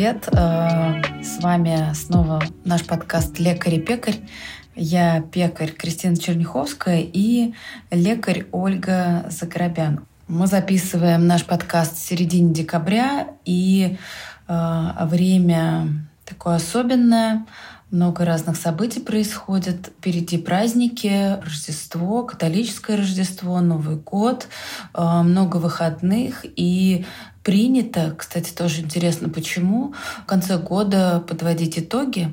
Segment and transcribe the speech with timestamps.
[0.00, 0.28] привет!
[0.32, 4.16] Э, с вами снова наш подкаст «Лекарь и пекарь».
[4.76, 7.54] Я пекарь Кристина Черняховская и
[7.90, 10.06] лекарь Ольга Заграбян.
[10.28, 13.98] Мы записываем наш подкаст в середине декабря, и
[14.46, 15.88] э, время
[16.24, 17.46] такое особенное.
[17.90, 19.88] Много разных событий происходит.
[19.98, 24.46] Впереди праздники, Рождество, католическое Рождество, Новый год,
[24.94, 26.44] э, много выходных.
[26.44, 27.04] И
[27.42, 32.32] принято, кстати, тоже интересно, почему, в конце года подводить итоги,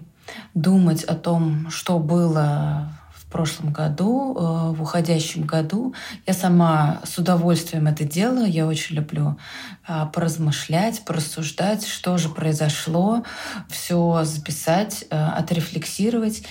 [0.53, 2.89] думать о том, что было
[3.27, 5.93] в прошлом году, э, в уходящем году.
[6.25, 8.49] Я сама с удовольствием это делаю.
[8.49, 9.37] Я очень люблю
[9.85, 13.23] а, поразмышлять, порассуждать, что же произошло,
[13.69, 16.43] все записать, э, отрефлексировать.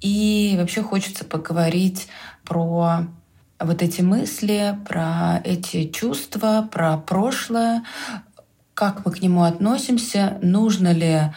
[0.00, 2.08] И вообще хочется поговорить
[2.44, 3.06] про
[3.60, 7.84] вот эти мысли, про эти чувства, про прошлое,
[8.74, 11.32] как мы к нему относимся, нужно ли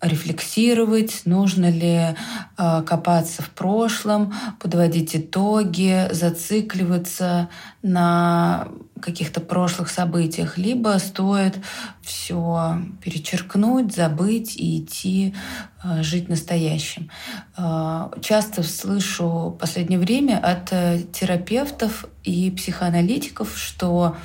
[0.00, 2.14] рефлексировать, нужно ли
[2.58, 7.48] э, копаться в прошлом, подводить итоги, зацикливаться
[7.82, 8.68] на
[9.00, 11.58] каких-то прошлых событиях, либо стоит
[12.02, 15.34] все перечеркнуть, забыть и идти
[15.82, 17.10] э, жить настоящим.
[17.56, 24.16] Э, часто слышу в последнее время от э, терапевтов и психоаналитиков, что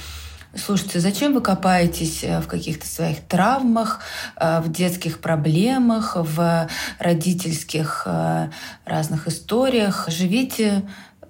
[0.54, 4.02] Слушайте, зачем вы копаетесь э, в каких-то своих травмах,
[4.36, 6.68] э, в детских проблемах, в
[7.00, 8.50] родительских э,
[8.86, 10.06] разных историях?
[10.10, 10.84] Живите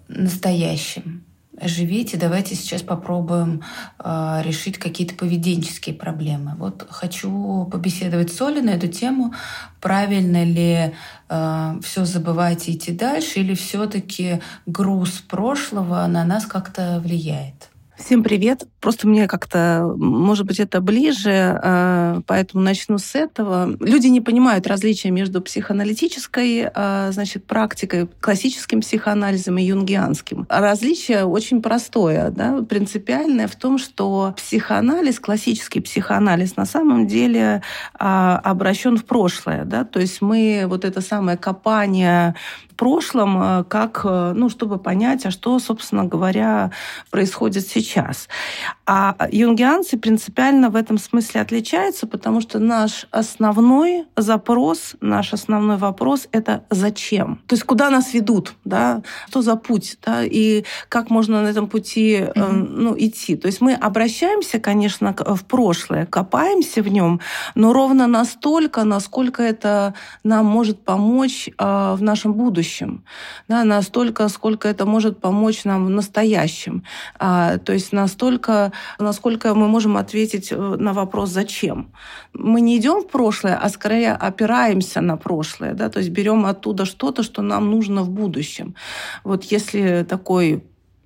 [0.08, 1.24] настоящим.
[1.64, 3.62] Живите, давайте сейчас попробуем
[4.00, 6.56] э, решить какие-то поведенческие проблемы.
[6.58, 9.36] Вот хочу побеседовать с Олей на эту тему.
[9.80, 10.96] Правильно ли
[11.30, 17.71] э, все забывать и идти дальше, или все-таки груз прошлого на нас как-то влияет?
[18.04, 18.64] Всем привет.
[18.80, 23.78] Просто мне как-то, может быть, это ближе, а, поэтому начну с этого.
[23.80, 30.48] Люди не понимают различия между психоаналитической, а, значит, практикой, классическим психоанализом и юнгианским.
[30.50, 37.62] Различие очень простое, да, принципиальное в том, что психоанализ, классический психоанализ на самом деле
[37.94, 42.36] а, обращен в прошлое, да, то есть мы вот это самое копание
[42.76, 46.72] прошлом, как, ну, чтобы понять, а что, собственно говоря,
[47.10, 48.28] происходит сейчас.
[48.94, 56.28] А юнгианцы принципиально в этом смысле отличаются, потому что наш основной запрос, наш основной вопрос—
[56.34, 57.40] это зачем?
[57.48, 59.02] То есть куда нас ведут, да?
[59.30, 60.26] Что за путь, да?
[60.26, 62.52] И как можно на этом пути mm-hmm.
[62.52, 63.38] ну, идти?
[63.38, 67.22] То есть мы обращаемся, конечно, в прошлое, копаемся в нем,
[67.56, 69.94] но ровно настолько, насколько это
[70.26, 73.06] нам может помочь э, в нашем будущем,
[73.48, 73.64] да?
[73.64, 76.84] настолько, сколько это может помочь нам в настоящем.
[77.18, 81.92] А, то есть настолько насколько мы можем ответить э, на вопрос «зачем?».
[82.34, 86.86] Мы не идем в прошлое, а скорее опираемся на прошлое, да, то есть берем оттуда
[86.86, 88.76] что-то, что нам нужно в будущем.
[89.24, 90.64] Вот если такой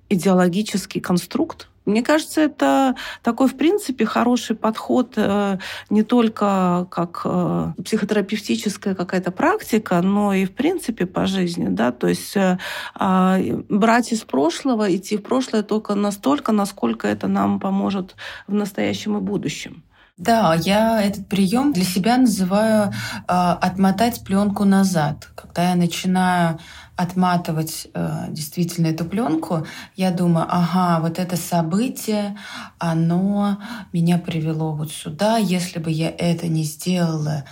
[0.08, 5.58] идеологический конструкт, мне кажется, это такой, в принципе, хороший подход э,
[5.88, 11.68] не только как э, психотерапевтическая какая-то практика, но и, в принципе, по жизни.
[11.68, 11.92] Да?
[11.92, 12.58] То есть э,
[12.94, 13.38] а,
[13.68, 19.20] брать из прошлого, идти в прошлое только настолько, насколько это нам поможет в настоящем и
[19.20, 19.84] будущем.
[20.16, 22.92] Да, я этот прием для себя называю э,
[23.28, 25.28] отмотать пленку назад.
[25.34, 26.58] Когда я начинаю
[26.96, 32.36] отматывать э, действительно эту пленку, я думаю, ага, вот это событие,
[32.78, 33.58] оно
[33.92, 35.36] меня привело вот сюда.
[35.36, 37.44] Если бы я это не сделала,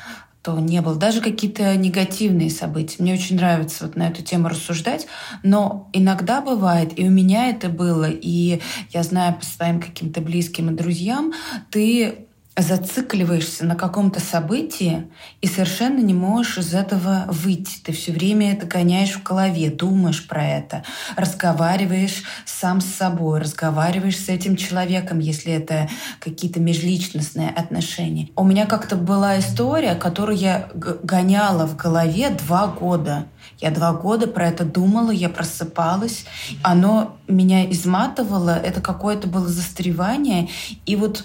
[0.43, 0.95] то не было.
[0.95, 3.03] Даже какие-то негативные события.
[3.03, 5.07] Мне очень нравится вот на эту тему рассуждать,
[5.43, 10.71] но иногда бывает, и у меня это было, и я знаю по своим каким-то близким
[10.71, 11.33] и друзьям,
[11.71, 12.27] ты
[12.57, 15.09] зацикливаешься на каком-то событии
[15.41, 17.79] и совершенно не можешь из этого выйти.
[17.83, 20.85] Ты все время это гоняешь в голове, думаешь про это,
[21.17, 25.89] разговариваешь сам с собой, разговариваешь с этим человеком, если это
[26.21, 28.29] какие-то межличностные отношения.
[28.37, 33.27] У меня как-то была история, которую я гоняла в голове два года.
[33.59, 36.25] Я два года про это думала, я просыпалась.
[36.63, 40.49] Оно меня изматывало, это какое-то было застревание.
[40.87, 41.25] И вот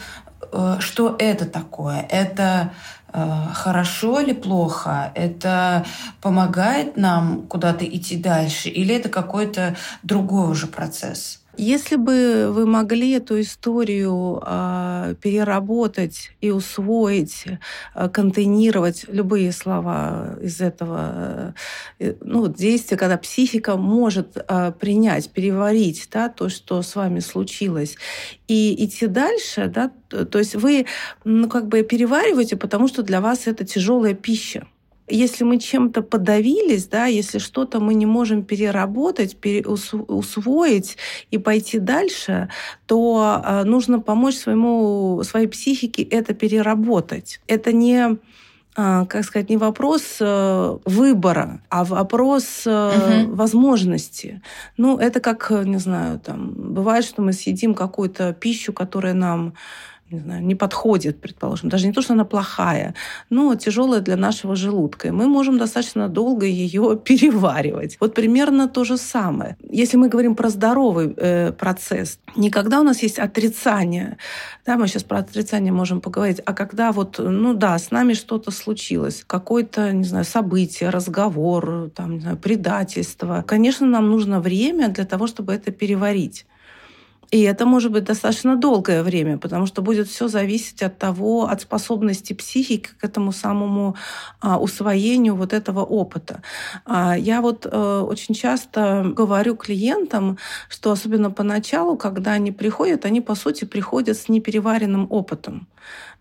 [0.80, 2.06] что это такое?
[2.10, 2.72] Это
[3.12, 5.12] хорошо или плохо?
[5.16, 5.86] Это
[6.22, 8.69] помогает нам куда-то идти дальше?
[8.69, 11.42] Или это какой-то другой уже процесс?
[11.60, 17.44] Если бы вы могли эту историю э, переработать и усвоить,
[17.96, 21.54] э, контейнировать любые слова из этого
[22.00, 27.98] э, ну, действия, когда психика может э, принять, переварить да, то, что с вами случилось,
[28.48, 30.86] и идти дальше, да, то есть вы
[31.26, 34.66] ну, как бы перевариваете, потому что для вас это тяжелая пища
[35.10, 40.98] если мы чем-то подавились, да, если что-то мы не можем переработать, пере, усвоить
[41.32, 42.50] и пойти дальше,
[42.86, 47.42] то э, нужно помочь своему, своей психике это переработать.
[47.48, 48.18] Это не
[48.82, 53.36] а, как сказать, не вопрос э, выбора, а вопрос угу.
[53.36, 54.42] возможности.
[54.78, 59.54] Ну, это как, не знаю, там, бывает, что мы съедим какую-то пищу, которая нам
[60.12, 62.96] не знаю, не подходит, предположим, даже не то, что она плохая,
[63.30, 65.10] но тяжелая для нашего желудка.
[65.10, 67.98] И мы можем достаточно долго ее переваривать.
[68.00, 69.58] Вот примерно то же самое.
[69.70, 74.18] Если мы говорим про здоровый э, процесс, не когда у нас есть отрицание,
[74.66, 78.52] да, мы сейчас про отрицание можем поговорить, а когда вот, ну да, с нами что-то
[78.52, 83.44] случилось, какое-то, не знаю, событие, разговор, там, не знаю, предательство.
[83.48, 86.46] Конечно, нам нужно время для того, чтобы это переварить.
[87.31, 91.62] И это может быть достаточно долгое время, потому что будет все зависеть от того, от
[91.62, 93.96] способности психики к этому самому
[94.42, 96.42] а, усвоению вот этого опыта.
[96.86, 100.38] А, я вот а, очень часто говорю клиентам,
[100.70, 105.68] что особенно поначалу, когда они приходят, они по сути приходят с непереваренным опытом.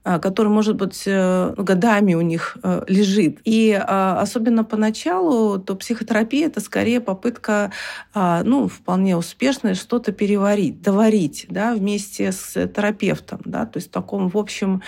[0.08, 3.40] А, который, может быть, э, годами у них э, лежит.
[3.44, 7.72] И а, особенно поначалу, то психотерапия— это скорее попытка,
[8.14, 13.90] а, ну, вполне успешная, что-то переварить, доварить, да, вместе с терапевтом, да, то есть в
[13.90, 14.80] таком, в общем,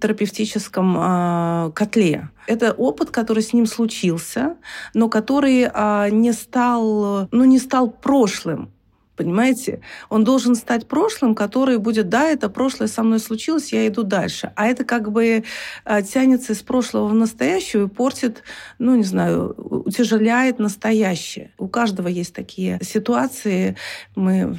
[0.00, 2.30] терапевтическом котле.
[2.46, 4.56] Это опыт, который с ним случился,
[4.94, 5.70] но который
[6.10, 8.72] не стал, ну, не стал прошлым.
[9.16, 9.80] Понимаете?
[10.08, 14.52] Он должен стать прошлым, который будет, да, это прошлое со мной случилось, я иду дальше.
[14.56, 15.44] А это как бы
[15.84, 18.42] а, тянется из прошлого в настоящее и портит,
[18.78, 21.52] ну, не знаю, утяжеляет настоящее.
[21.58, 23.76] У каждого есть такие ситуации.
[24.16, 24.56] Мы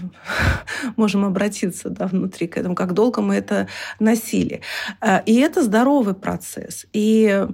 [0.97, 3.67] можем обратиться да, внутри к этому, как долго мы это
[3.99, 4.61] носили.
[5.01, 6.85] А, и это здоровый процесс.
[6.93, 7.47] И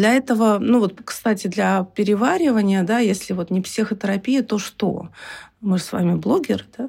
[0.00, 5.10] для этого, ну вот, кстати, для переваривания, да, если вот не психотерапия, то что?
[5.60, 6.88] Мы же с вами блогер, да?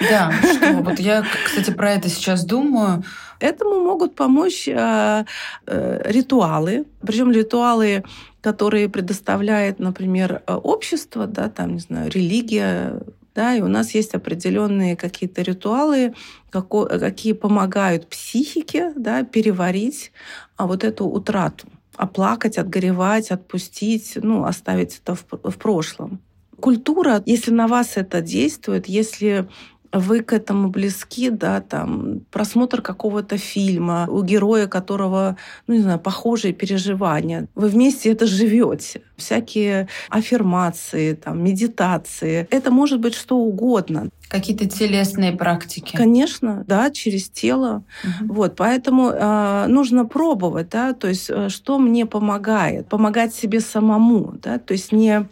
[0.00, 3.04] Да, что вот я, кстати, про это сейчас думаю.
[3.38, 5.24] Этому могут помочь э,
[5.66, 8.02] э, ритуалы, причем ритуалы,
[8.40, 13.00] которые предоставляет, например, общество, да, там, не знаю, религия,
[13.34, 16.14] да, и у нас есть определенные какие-то ритуалы,
[16.50, 20.12] какие помогают психике да, переварить
[20.56, 26.20] а вот эту утрату оплакать, отгоревать, отпустить, ну, оставить это в, в прошлом.
[26.60, 29.48] Культура, если на вас это действует, если
[29.94, 35.36] вы к этому близки, да, там, просмотр какого-то фильма, у героя которого,
[35.66, 37.48] ну, не знаю, похожие переживания.
[37.54, 39.02] Вы вместе это живете.
[39.16, 42.46] Всякие аффирмации, там, медитации.
[42.50, 44.08] Это может быть что угодно.
[44.28, 45.96] Какие-то телесные практики.
[45.96, 47.84] Конечно, да, через тело.
[48.02, 48.34] Угу.
[48.34, 54.34] Вот, поэтому э, нужно пробовать, да, то есть э, что мне помогает, помогать себе самому,
[54.42, 55.28] да, то есть не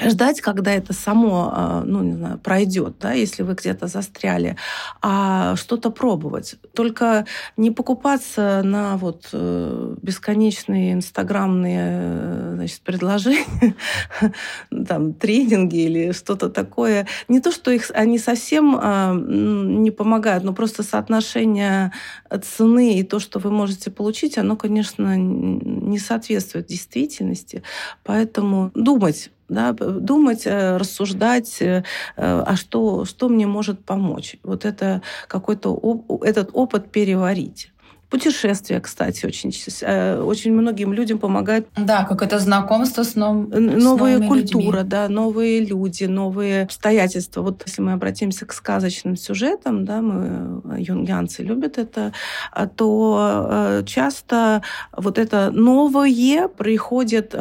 [0.00, 4.56] ждать, когда это само, а, ну, не знаю, пройдет, да, если вы где-то застряли,
[5.02, 6.56] а что-то пробовать.
[6.74, 7.26] Только
[7.56, 13.74] не покупаться на вот э, бесконечные инстаграмные э, значит, предложения,
[14.88, 17.06] там, тренинги или что-то такое.
[17.28, 21.92] Не то, что их они совсем а, не помогают, но просто соотношение
[22.42, 27.62] цены и то, что вы можете получить, оно, конечно, не соответствует действительности.
[28.04, 31.82] Поэтому думать да, думать, э, рассуждать, э,
[32.16, 34.36] а что, что мне может помочь.
[34.42, 35.78] Вот это какой-то
[36.22, 37.72] этот опыт переварить.
[38.08, 39.52] Путешествия, кстати, очень,
[39.82, 41.68] э, очень многим людям помогают.
[41.76, 43.48] Да, как это знакомство с, нов...
[43.48, 44.90] новая с культура, людьми.
[44.90, 47.42] да, новые люди, новые обстоятельства.
[47.42, 52.12] Вот если мы обратимся к сказочным сюжетам, да, мы юнгианцы любят это,
[52.50, 54.62] а, то часто
[54.96, 57.32] вот это новое приходит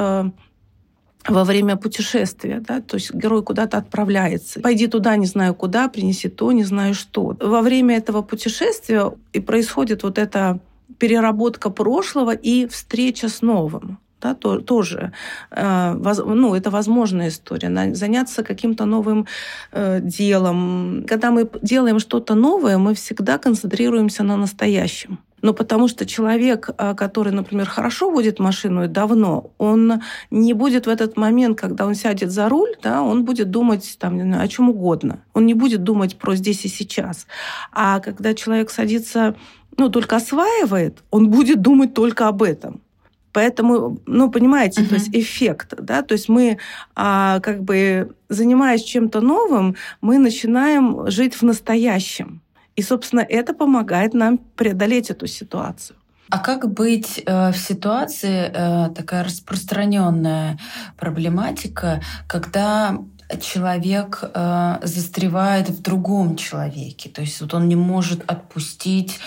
[1.29, 4.59] во время путешествия, да, то есть герой куда-то отправляется.
[4.59, 7.35] Пойди туда, не знаю куда, принеси то, не знаю что.
[7.39, 10.59] Во время этого путешествия и происходит вот эта
[10.97, 15.11] переработка прошлого и встреча с новым да, то, тоже,
[15.51, 19.25] э, воз, ну, это возможная история, на, заняться каким-то новым
[19.71, 21.05] э, делом.
[21.07, 25.19] Когда мы делаем что-то новое, мы всегда концентрируемся на настоящем.
[25.41, 30.85] Ну, потому что человек, а, который, например, хорошо водит машину и давно, он не будет
[30.85, 34.43] в этот момент, когда он сядет за руль, да, он будет думать там, не знаю,
[34.43, 35.19] о чем угодно.
[35.33, 37.27] Он не будет думать про здесь и сейчас.
[37.71, 39.35] А когда человек садится,
[39.77, 42.81] ну, только осваивает, он будет думать только об этом.
[43.31, 44.87] Поэтому, ну, понимаете, uh-huh.
[44.87, 46.57] то есть эффект, да, то есть мы,
[46.95, 52.41] а, как бы, занимаясь чем-то новым, мы начинаем жить в настоящем.
[52.79, 55.97] И, собственно, это помогает нам преодолеть эту ситуацию.
[56.29, 60.57] А как быть э, в ситуации, э, такая распространенная
[60.95, 62.97] проблематика, когда
[63.41, 67.09] человек э, застревает в другом человеке.
[67.09, 69.19] То есть вот он не может отпустить,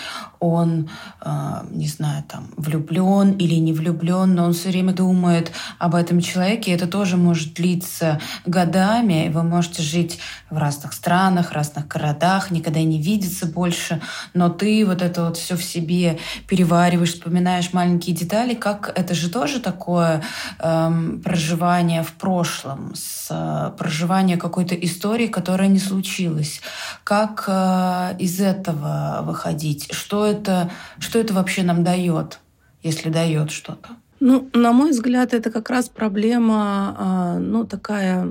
[0.43, 0.89] он,
[1.21, 1.31] э,
[1.71, 6.73] не знаю, там, влюблен или не влюблен, но он все время думает об этом человеке.
[6.73, 9.31] Это тоже может длиться годами.
[9.33, 10.19] Вы можете жить
[10.49, 14.01] в разных странах, разных городах, никогда не видеться больше,
[14.33, 18.53] но ты вот это вот все в себе перевариваешь, вспоминаешь маленькие детали.
[18.53, 20.23] Как это же тоже такое
[20.59, 20.91] э,
[21.23, 26.61] проживание в прошлом, с э, проживание какой-то истории, которая не случилась.
[27.05, 29.93] Как э, из этого выходить?
[29.93, 32.39] Что это, что это вообще нам дает,
[32.81, 33.89] если дает что-то?
[34.19, 38.27] Ну, на мой взгляд, это как раз проблема, а, ну, такая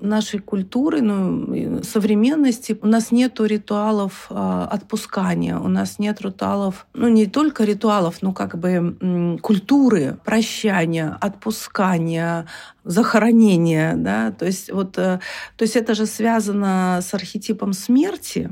[0.00, 2.78] нашей культуры, ну, современности.
[2.82, 8.32] У нас нет ритуалов э, отпускания, у нас нет ритуалов, ну не только ритуалов, но
[8.32, 12.46] как бы культуры прощания, отпускания,
[12.84, 15.20] захоронения, да, то есть вот, э,
[15.56, 18.50] то есть это же связано с архетипом смерти,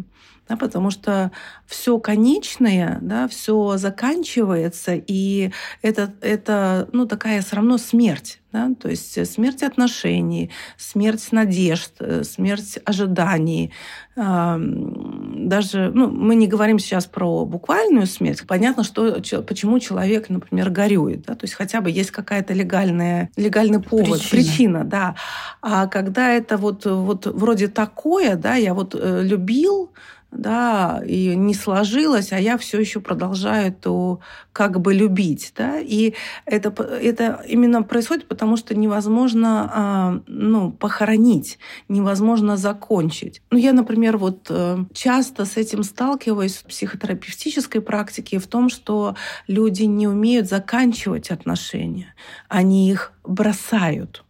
[0.49, 1.31] да, потому что
[1.67, 5.53] все конечное, да, все заканчивается, и
[5.83, 8.41] это, это ну, такая все равно смерть.
[8.51, 8.71] Да?
[8.81, 13.73] То есть смерть отношений, смерть надежд, смерть ожиданий.
[14.17, 18.47] Даже ну, мы не говорим сейчас про буквальную смерть.
[18.47, 21.27] Понятно, что, почему человек, например, горюет.
[21.27, 21.35] Да?
[21.35, 24.31] То есть хотя бы есть какая-то легальная, легальный повод, причина.
[24.31, 25.15] причина да.
[25.61, 29.93] А когда это вот, вот вроде такое, да, я вот э, любил,
[30.31, 34.19] да, и не сложилось, а я все еще продолжаю это
[34.53, 41.59] как бы любить, да, и это, это именно происходит, потому что невозможно, а, ну, похоронить,
[41.89, 43.41] невозможно закончить.
[43.51, 49.15] Ну, я, например, вот э, часто с этим сталкиваюсь в психотерапевтической практике в том, что
[49.47, 52.15] люди не умеют заканчивать отношения,
[52.49, 54.25] они их бросают.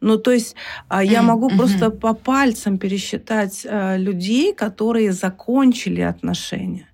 [0.00, 0.54] Ну, то есть
[0.88, 6.88] а, я могу просто по пальцам пересчитать а, людей, которые закончили отношения.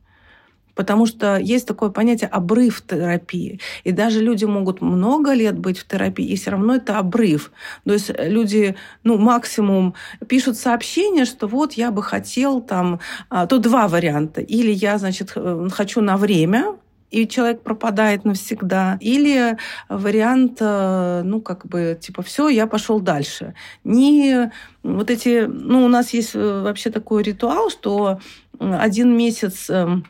[0.75, 3.61] Потому что есть такое понятие обрыв терапии.
[3.85, 7.53] И даже люди могут много лет быть в терапии, и все равно это обрыв.
[7.85, 9.95] То есть люди, ну, максимум
[10.29, 13.01] пишут сообщение, что вот я бы хотел там...
[13.29, 14.41] А, то два варианта.
[14.41, 15.35] Или я, значит,
[15.73, 16.77] хочу на время,
[17.13, 18.99] и человек пропадает навсегда.
[19.01, 19.57] Или
[19.89, 23.55] вариант, э, ну, как бы, типа, все, я пошел дальше.
[23.85, 24.51] Не
[24.83, 28.19] вот эти, ну, у нас есть э, вообще такой ритуал, что
[28.59, 30.05] один месяц эм,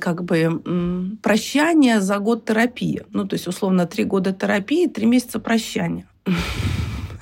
[0.00, 3.02] как бы прощание за год терапии.
[3.10, 6.06] Ну, то есть, условно, три года терапии, три месяца прощания.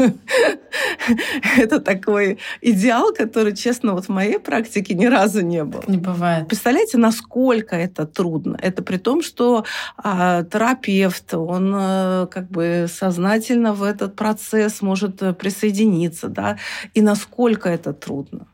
[1.57, 5.83] это такой идеал, который, честно, вот в моей практике ни разу не был.
[5.87, 6.49] Не бывает.
[6.49, 8.59] Представляете, насколько это трудно?
[8.61, 9.65] Это при том, что
[9.97, 16.59] а, терапевт, он а, как бы сознательно в этот процесс может э, присоединиться, да,
[16.95, 18.47] и насколько это трудно.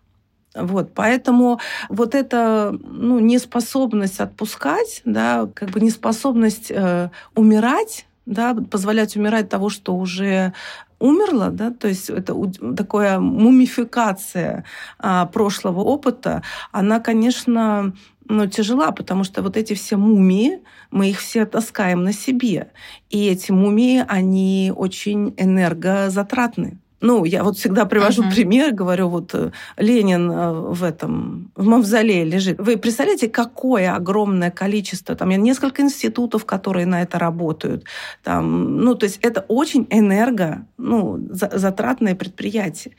[0.55, 9.17] Вот, поэтому вот эта ну, неспособность отпускать, да, как бы неспособность э, умирать, да, позволять
[9.17, 10.53] умирать того, что уже
[10.99, 12.35] умерла, да, то есть это
[12.77, 14.65] такая мумификация
[14.99, 17.93] а, прошлого опыта, она, конечно,
[18.29, 22.73] ну, тяжела, потому что вот эти все мумии, мы их все таскаем на себе.
[23.11, 26.79] И эти мумии, они очень энергозатратны.
[27.01, 28.35] Ну, я вот всегда привожу uh-huh.
[28.35, 32.59] пример, говорю, вот э, Ленин э, в этом, в мавзолее лежит.
[32.59, 37.85] Вы представляете, какое огромное количество, там, несколько институтов, которые на это работают.
[38.25, 42.95] Там, ну, то есть это очень энерго, ну, затратное предприятие.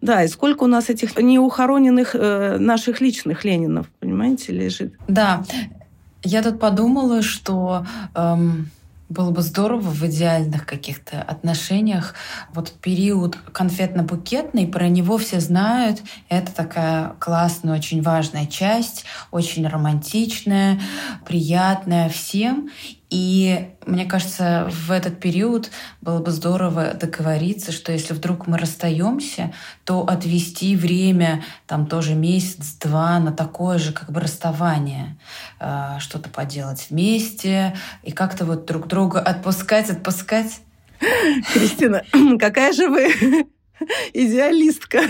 [0.00, 4.94] Да, и сколько у нас этих неухороненных э, наших личных Ленинов, понимаете, лежит.
[5.08, 5.44] Да,
[6.22, 7.84] я тут подумала, что...
[8.14, 8.70] Эм
[9.14, 12.14] было бы здорово в идеальных каких-то отношениях.
[12.52, 16.02] Вот период конфетно-букетный, про него все знают.
[16.28, 20.80] Это такая классная, очень важная часть, очень романтичная,
[21.24, 22.70] приятная всем.
[23.10, 25.70] И мне кажется, в этот период
[26.00, 29.52] было бы здорово договориться, что если вдруг мы расстаемся,
[29.84, 35.16] то отвести время, там тоже месяц-два на такое же как бы расставание,
[35.60, 40.60] э, что-то поделать вместе и как-то вот друг друга отпускать, отпускать.
[41.52, 42.02] Кристина,
[42.38, 43.46] какая же вы
[44.12, 45.00] идеалистка.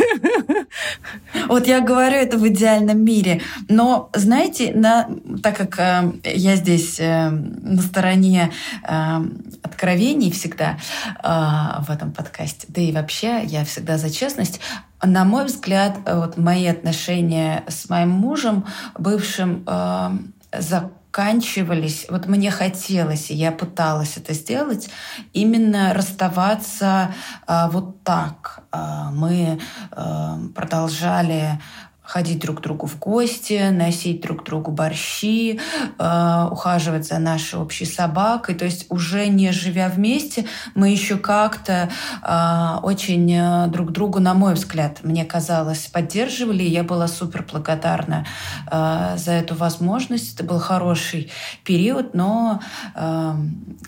[1.49, 3.43] Вот я говорю это в идеальном мире.
[3.69, 5.09] Но, знаете, на,
[5.43, 8.53] так как э, я здесь э, на стороне
[8.83, 9.25] э,
[9.63, 10.79] откровений всегда
[11.23, 14.61] э, в этом подкасте, да и вообще я всегда за честность,
[15.03, 18.65] на мой взгляд, вот мои отношения с моим мужем,
[18.99, 20.11] бывшим, э,
[20.59, 24.91] за заканчивались, вот мне хотелось, и я пыталась это сделать,
[25.33, 27.15] именно расставаться
[27.47, 28.65] э, вот так.
[28.73, 29.61] Э, мы
[29.93, 31.61] э, продолжали
[32.05, 35.59] ходить друг к другу в гости, носить друг другу борщи,
[35.99, 38.55] э, ухаживать за нашей общей собакой.
[38.55, 40.45] То есть уже не живя вместе,
[40.75, 41.89] мы еще как-то
[42.23, 46.63] э, очень э, друг другу, на мой взгляд, мне казалось, поддерживали.
[46.63, 48.27] Я была супер благодарна
[48.71, 50.35] э, за эту возможность.
[50.35, 51.33] Это был хороший
[51.65, 52.61] период, но
[52.95, 53.35] э,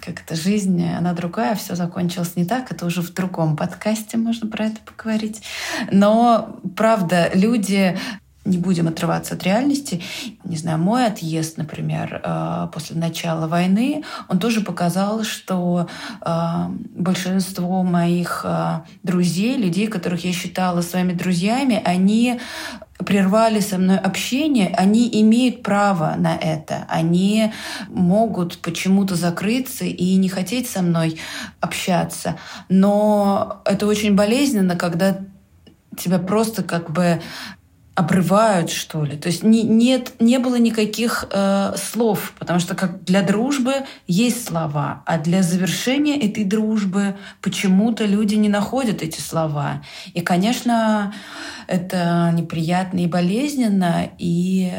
[0.01, 2.73] как-то жизнь, она другая, все закончилось не так.
[2.73, 5.43] Это уже в другом подкасте можно про это поговорить.
[5.91, 7.99] Но, правда, люди
[8.47, 10.03] не будем отрываться от реальности.
[10.45, 15.89] Не знаю, мой отъезд, например, э, после начала войны, он тоже показал, что
[16.25, 16.29] э,
[16.95, 22.41] большинство моих э, друзей, людей, которых я считала своими друзьями, они
[23.05, 26.87] прервали со мной общение, они имеют право на это.
[26.89, 27.53] Они
[27.89, 31.19] могут почему-то закрыться и не хотеть со мной
[31.61, 32.37] общаться.
[32.69, 35.19] Но это очень болезненно, когда
[35.97, 37.21] тебя просто как бы
[37.97, 39.17] обрывают, что ли.
[39.17, 44.47] То есть не, нет, не было никаких э, слов, потому что как для дружбы есть
[44.47, 49.83] слова, а для завершения этой дружбы почему-то люди не находят эти слова.
[50.13, 51.15] И, конечно,
[51.69, 54.71] это неприятно и болезненно, и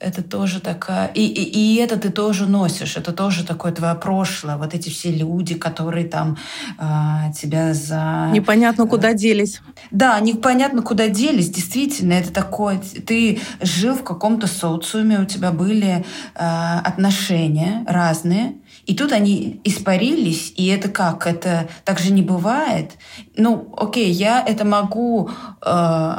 [0.00, 1.08] это тоже такая...
[1.08, 4.56] И, и, и это ты тоже носишь, это тоже такое твое прошлое.
[4.56, 6.38] Вот эти все люди, которые там
[6.78, 8.30] э, тебя за...
[8.32, 9.60] Непонятно, куда делись.
[9.90, 11.50] Да, непонятно, куда делись.
[11.50, 12.80] Действительно, это такое...
[13.06, 18.54] Ты жил в каком-то социуме, у тебя были э, отношения разные,
[18.90, 21.24] и тут они испарились, и это как?
[21.24, 22.90] Это так же не бывает.
[23.36, 25.30] Ну, окей, я это могу
[25.64, 26.12] э,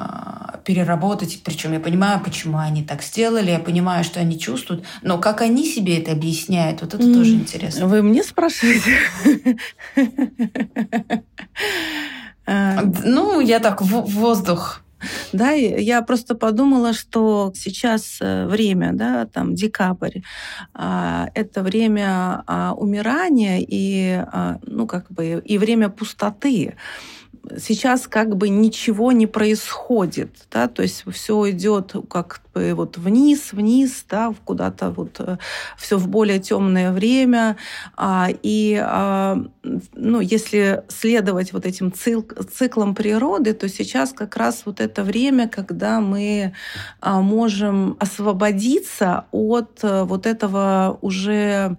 [0.63, 5.41] переработать, причем я понимаю, почему они так сделали, я понимаю, что они чувствуют, но как
[5.41, 7.13] они себе это объясняют, вот это mm.
[7.13, 7.87] тоже интересно.
[7.87, 8.97] Вы мне спрашиваете?
[12.47, 14.81] Ну, я так в воздух
[15.33, 20.21] да, я просто подумала, что сейчас э, время, да, там декабрь,
[20.73, 26.75] а, это время а, умирания и, а, ну, как бы, и время пустоты
[27.57, 33.51] сейчас как бы ничего не происходит, да, то есть все идет как бы вот вниз,
[33.51, 35.37] вниз, да, куда-то вот э,
[35.77, 37.57] все в более темное время,
[37.97, 44.63] а, и а, ну, если следовать вот этим цикл, циклам природы, то сейчас как раз
[44.65, 46.53] вот это время, когда мы
[46.99, 51.77] а, можем освободиться от э, вот этого уже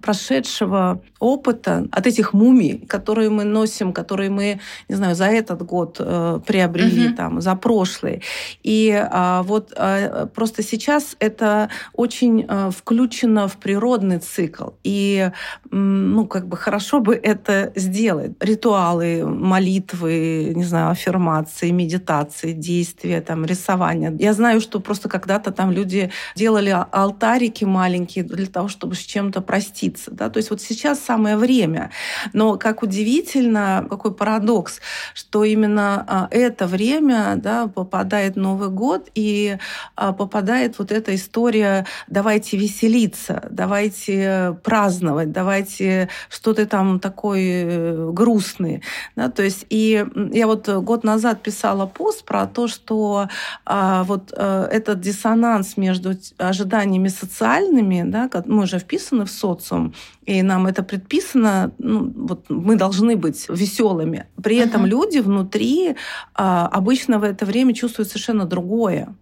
[0.00, 5.96] прошедшего опыта, от этих мумий, которые мы носим, которые мы, не знаю, за этот год
[6.00, 7.16] э, приобрели, угу.
[7.16, 8.22] там, за прошлый.
[8.62, 14.70] И а, вот а, просто сейчас это очень а, включено в природный цикл.
[14.82, 15.30] И,
[15.70, 18.32] ну, как бы хорошо бы это сделать.
[18.40, 24.14] Ритуалы, молитвы, не знаю, аффирмации, медитации, действия, там, рисование.
[24.18, 29.40] Я знаю, что просто когда-то там люди делали алтарики маленькие для того, чтобы с чем-то
[29.40, 30.10] простить проститься.
[30.10, 30.30] Да?
[30.30, 31.90] То есть вот сейчас самое время.
[32.32, 34.80] Но как удивительно, какой парадокс,
[35.14, 39.58] что именно а, это время да, попадает Новый год и
[39.96, 48.82] а, попадает вот эта история «давайте веселиться, давайте праздновать, давайте что-то там такой э, грустный».
[49.16, 49.28] Да?
[49.28, 53.28] То есть и я вот год назад писала пост про то, что
[53.64, 59.94] а, вот а, этот диссонанс между ожиданиями социальными, да, мы уже вписаны в социум, социум,
[60.26, 64.26] и нам это предписано, ну, вот мы должны быть веселыми.
[64.42, 64.68] При uh-huh.
[64.68, 65.96] этом люди внутри
[66.34, 69.14] а, обычно в это время чувствуют совершенно другое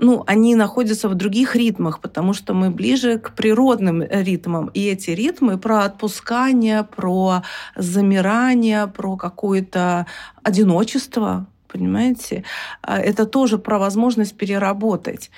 [0.00, 4.70] ну, они находятся в других ритмах, потому что мы ближе к природным ритмам.
[4.72, 7.42] И эти ритмы про отпускание, про
[7.74, 10.06] замирание, про какое-то
[10.44, 12.44] одиночество, понимаете?
[12.80, 15.30] А, это тоже про возможность переработать.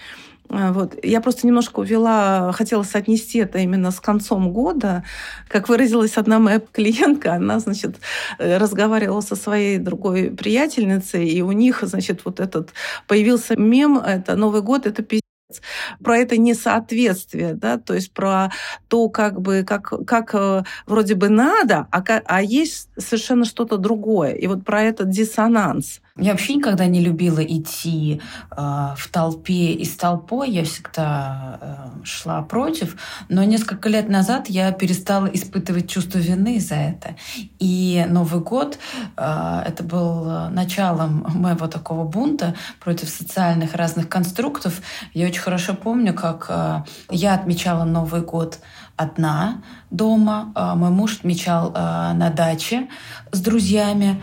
[0.50, 0.98] А, вот.
[1.02, 5.04] Я просто немножко увела, хотела соотнести это именно с концом года.
[5.48, 7.96] Как выразилась одна моя клиентка, она, значит,
[8.38, 12.70] э, разговаривала со своей другой приятельницей, и у них, значит, вот этот
[13.06, 15.02] появился мем, это Новый год, это
[16.02, 18.52] про это несоответствие, да, то есть про
[18.88, 24.32] то, как бы, как, как э, вроде бы надо, а, а есть совершенно что-то другое.
[24.34, 26.00] И вот про этот диссонанс.
[26.16, 28.20] Я вообще никогда не любила идти
[28.50, 30.50] э, в толпе и с толпой.
[30.50, 32.96] Я всегда э, шла против.
[33.28, 37.16] Но несколько лет назад я перестала испытывать чувство вины за это.
[37.58, 38.78] И Новый год
[39.16, 44.80] э, это был началом моего такого бунта против социальных разных конструктов.
[45.14, 48.58] Я очень хорошо помню, как э, я отмечала Новый год
[48.96, 50.52] одна дома.
[50.54, 52.88] Э, мой муж отмечал э, на даче
[53.32, 54.20] с друзьями.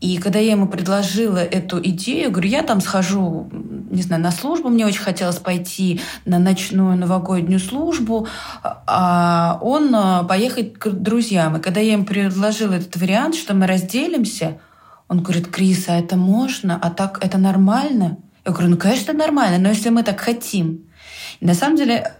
[0.00, 3.48] И когда я ему предложила эту идею, говорю, я там схожу,
[3.90, 8.26] не знаю, на службу, мне очень хотелось пойти на ночную новогоднюю службу,
[8.62, 11.56] а он э, поехать к друзьям.
[11.56, 14.58] И когда я ему предложила этот вариант, что мы разделимся,
[15.08, 16.78] он говорит, Крис, а это можно?
[16.80, 18.18] А так это нормально?
[18.44, 20.86] Я говорю, ну, конечно, это нормально, но если мы так хотим.
[21.40, 22.14] И на самом деле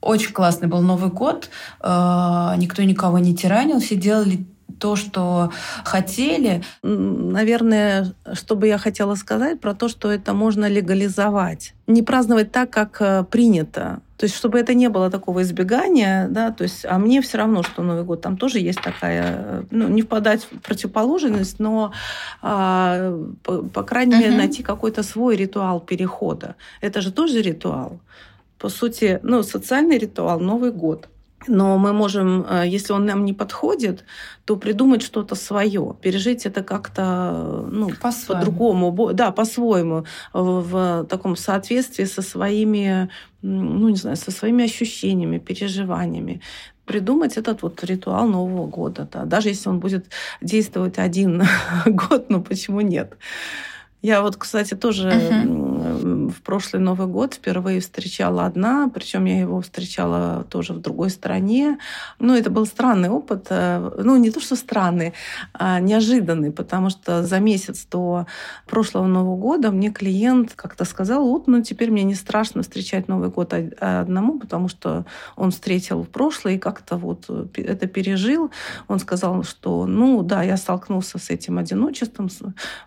[0.00, 1.48] очень классный был Новый год.
[1.80, 4.46] Э, никто никого не тиранил, все делали
[4.78, 5.50] то, что
[5.84, 6.62] хотели.
[6.82, 11.74] Наверное, что бы я хотела сказать про то, что это можно легализовать.
[11.86, 14.00] Не праздновать так, как э, принято.
[14.16, 17.62] То есть, чтобы это не было такого избегания, да, то есть, а мне все равно,
[17.62, 21.92] что Новый год, там тоже есть такая, э, ну, не впадать в противоположность, но,
[22.40, 24.20] а, по, по крайней uh-huh.
[24.20, 26.54] мере, найти какой-то свой ритуал перехода.
[26.80, 28.00] Это же тоже ритуал.
[28.58, 31.08] По сути, ну, социальный ритуал, Новый год–
[31.48, 34.04] но мы можем, э, если он нам не подходит,
[34.44, 42.04] то придумать что-то свое, пережить это как-то ну, по по-другому, да, по-своему, в таком соответствии
[42.04, 43.08] со своими,
[43.42, 46.40] ну не знаю, со своими ощущениями, переживаниями
[46.84, 49.08] придумать этот вот ритуал Нового года.
[49.10, 49.24] Да.
[49.24, 50.06] Даже если он будет
[50.40, 51.42] действовать один
[51.86, 53.16] год, ну почему нет?
[54.04, 56.28] Я вот, кстати, тоже uh-huh.
[56.28, 61.78] в прошлый Новый год впервые встречала одна, причем я его встречала тоже в другой стране.
[62.18, 63.46] Ну, это был странный опыт.
[63.48, 65.14] Э, ну, не то, что странный,
[65.54, 68.26] а неожиданный, потому что за месяц до
[68.66, 73.30] прошлого Нового года мне клиент как-то сказал, вот, ну, теперь мне не страшно встречать Новый
[73.30, 78.50] год одному, потому что он встретил в прошлое и как-то вот это пережил.
[78.86, 82.28] Он сказал, что, ну, да, я столкнулся с этим одиночеством,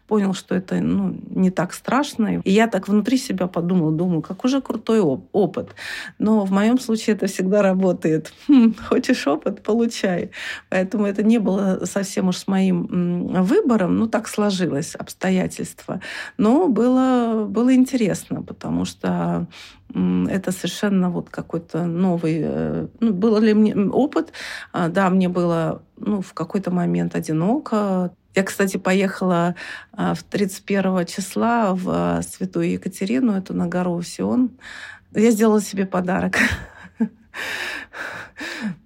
[0.07, 2.41] понял, что это, ну, не так страшно.
[2.43, 5.75] И я так внутри себя подумала, думаю, как уже крутой оп- опыт.
[6.19, 8.33] Но в моем случае это всегда работает.
[8.47, 10.31] Хм, хочешь опыт, получай.
[10.69, 16.01] Поэтому это не было совсем уж с моим выбором, ну так сложилось обстоятельства.
[16.37, 19.47] Но было, было интересно, потому что
[19.93, 22.41] это совершенно вот какой-то новый...
[22.43, 24.33] Э, ну, был ли мне опыт?
[24.73, 28.11] А, да, мне было ну, в какой-то момент одиноко.
[28.37, 29.55] Я, кстати, поехала
[29.93, 34.51] а, в 31 числа в а, Святую Екатерину, это на гору Сион.
[35.11, 36.37] Я сделала себе подарок.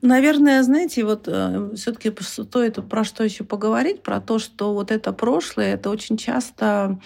[0.02, 5.12] Наверное, знаете, вот э, все-таки стоит про что еще поговорить, про то, что вот это
[5.12, 6.98] прошлое, это очень часто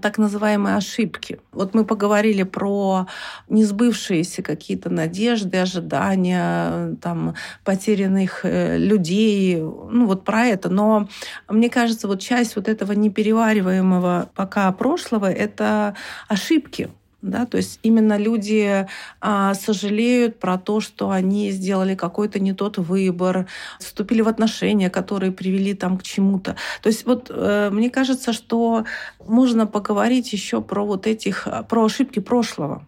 [0.00, 1.40] так называемые ошибки.
[1.52, 3.06] Вот мы поговорили про
[3.48, 10.68] несбывшиеся какие-то надежды, ожидания, там, потерянных э, людей, ну вот про это.
[10.68, 11.08] Но
[11.48, 15.96] мне кажется, вот часть вот этого неперевариваемого пока прошлого— это
[16.28, 16.90] ошибки,
[17.22, 18.86] да, то есть именно люди
[19.20, 23.46] а, сожалеют про то, что они сделали какой-то не тот выбор,
[23.80, 26.56] вступили в отношения, которые привели там к чему-то.
[26.82, 28.84] То есть вот э, мне кажется, что
[29.24, 32.86] можно поговорить еще про вот этих, про ошибки прошлого.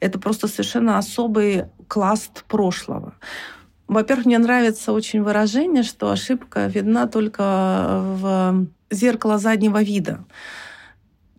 [0.00, 3.14] Это просто совершенно особый класс прошлого.
[3.86, 10.24] Во-первых, мне нравится очень выражение, что ошибка видна только в зеркало заднего вида.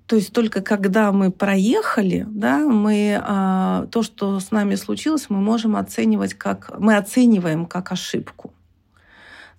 [0.05, 5.37] То есть только когда мы проехали, да, мы а, то, что с нами случилось, мы
[5.37, 8.53] можем оценивать как мы оцениваем как ошибку.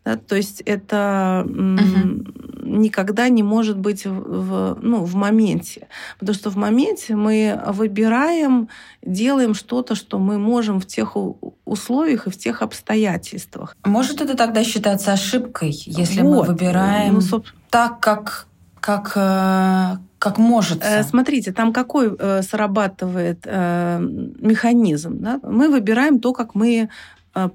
[0.05, 2.63] Да, то есть это uh-huh.
[2.63, 5.89] никогда не может быть в, в, ну, в моменте.
[6.19, 8.69] Потому что в моменте мы выбираем,
[9.03, 11.17] делаем что-то, что мы можем в тех
[11.65, 13.75] условиях и в тех обстоятельствах.
[13.83, 16.49] Может это тогда считаться ошибкой, если вот.
[16.49, 18.47] мы выбираем ну, так, как,
[18.85, 20.85] как, э, как может.
[20.85, 25.17] Э, смотрите, там какой э, срабатывает механизм.
[25.21, 25.41] Да?
[25.43, 26.89] Мы выбираем то, как мы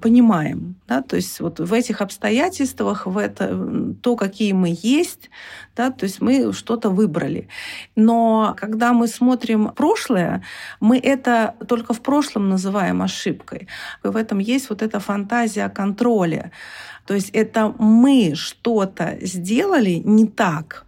[0.02, 0.74] понимаем.
[0.88, 1.02] Да?
[1.02, 5.30] То есть вот в этих обстоятельствах, в это, то, какие мы есть,
[5.76, 7.48] да, то есть мы что-то выбрали.
[7.96, 10.42] Но когда мы смотрим прошлое,
[10.80, 13.68] мы это только в прошлом называем ошибкой.
[14.02, 16.50] В этом есть вот эта фантазия о контроле.
[17.06, 20.84] То есть это мы что-то сделали не так,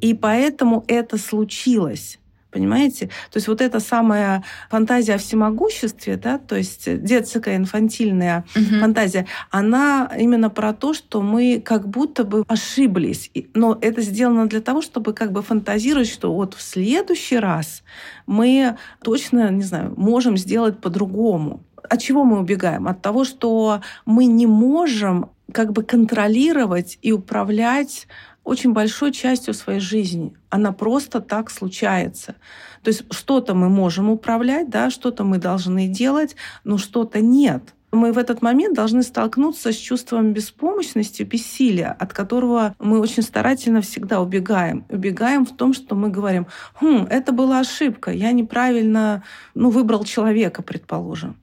[0.00, 2.18] и поэтому это случилось.
[2.54, 3.06] Понимаете?
[3.32, 8.78] То есть вот эта самая фантазия о всемогуществе, да, то есть детская инфантильная угу.
[8.78, 13.28] фантазия, она именно про то, что мы как будто бы ошиблись.
[13.54, 17.82] Но это сделано для того, чтобы как бы фантазировать, что вот в следующий раз
[18.26, 21.64] мы точно, не знаю, можем сделать по-другому.
[21.82, 22.86] От чего мы убегаем?
[22.86, 28.06] От того, что мы не можем как бы контролировать и управлять
[28.44, 30.34] очень большой частью своей жизни.
[30.50, 32.36] Она просто так случается.
[32.82, 37.74] То есть что-то мы можем управлять, да, что-то мы должны делать, но что-то нет.
[37.90, 43.82] Мы в этот момент должны столкнуться с чувством беспомощности, бессилия, от которого мы очень старательно
[43.82, 44.84] всегда убегаем.
[44.88, 46.48] Убегаем в том, что мы говорим,
[46.80, 49.22] хм, это была ошибка, я неправильно
[49.54, 51.36] ну, выбрал человека, предположим.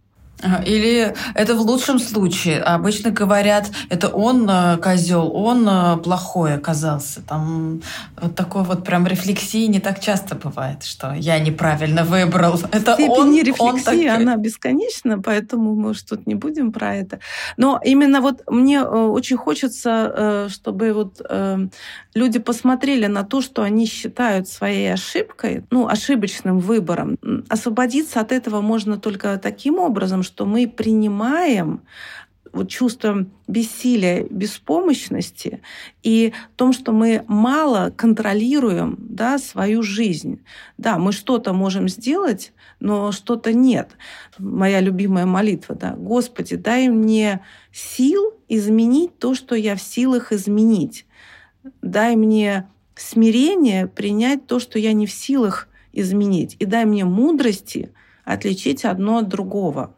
[0.65, 2.62] Или это в лучшем случае.
[2.62, 7.21] Обычно говорят, это он э, козел, он э, плохой оказался.
[7.21, 7.82] Там
[8.19, 12.60] вот такой вот прям рефлексии не так часто бывает, что я неправильно выбрал.
[12.71, 17.19] Это Степень он, рефлексии, он она бесконечна, поэтому мы уж тут не будем про это.
[17.58, 21.21] Но именно вот мне э, очень хочется, чтобы вот
[22.13, 27.17] люди посмотрели на то, что они считают своей ошибкой, ну, ошибочным выбором.
[27.49, 31.81] Освободиться от этого можно только таким образом, что мы принимаем
[32.53, 35.61] вот чувство бессилия, беспомощности
[36.03, 40.41] и том, что мы мало контролируем да, свою жизнь.
[40.77, 43.91] Да, мы что-то можем сделать, но что-то нет.
[44.37, 47.41] Моя любимая молитва, да, Господи, дай мне
[47.71, 51.05] сил изменить то, что я в силах изменить
[51.81, 57.91] дай мне смирение принять то, что я не в силах изменить, и дай мне мудрости
[58.23, 59.95] отличить одно от другого.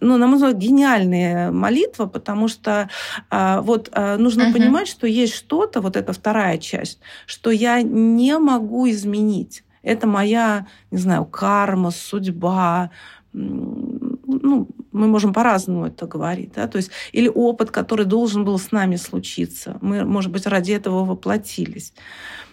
[0.00, 2.88] Ну, на мой взгляд, гениальная молитва, потому что
[3.28, 4.52] а, вот а, нужно uh-huh.
[4.52, 9.62] понимать, что есть что-то, вот эта вторая часть, что я не могу изменить.
[9.82, 12.90] Это моя, не знаю, карма, судьба,
[13.32, 18.72] ну, мы можем по-разному это говорить, да, то есть или опыт, который должен был с
[18.72, 21.92] нами случиться, мы, может быть, ради этого воплотились.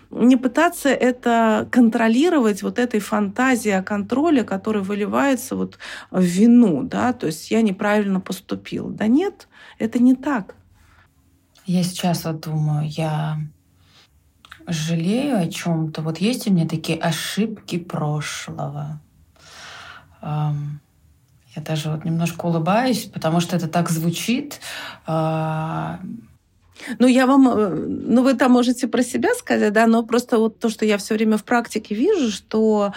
[0.10, 5.78] Не пытаться это контролировать вот этой фантазией о контроле, которая выливается вот
[6.12, 8.88] в вину, да, то есть я неправильно поступил.
[8.90, 9.48] Да нет,
[9.80, 10.56] это не так.
[11.66, 13.40] Я сейчас вот думаю, я
[14.66, 16.02] жалею о чем-то.
[16.02, 19.02] Вот есть у меня такие ошибки прошлого.
[20.22, 24.62] Я даже вот немножко улыбаюсь, потому что это так звучит.
[27.00, 30.60] Ну, я вам, э, ну, вы там можете про себя сказать, да, но просто вот
[30.60, 32.94] то, что я все время в практике вижу, что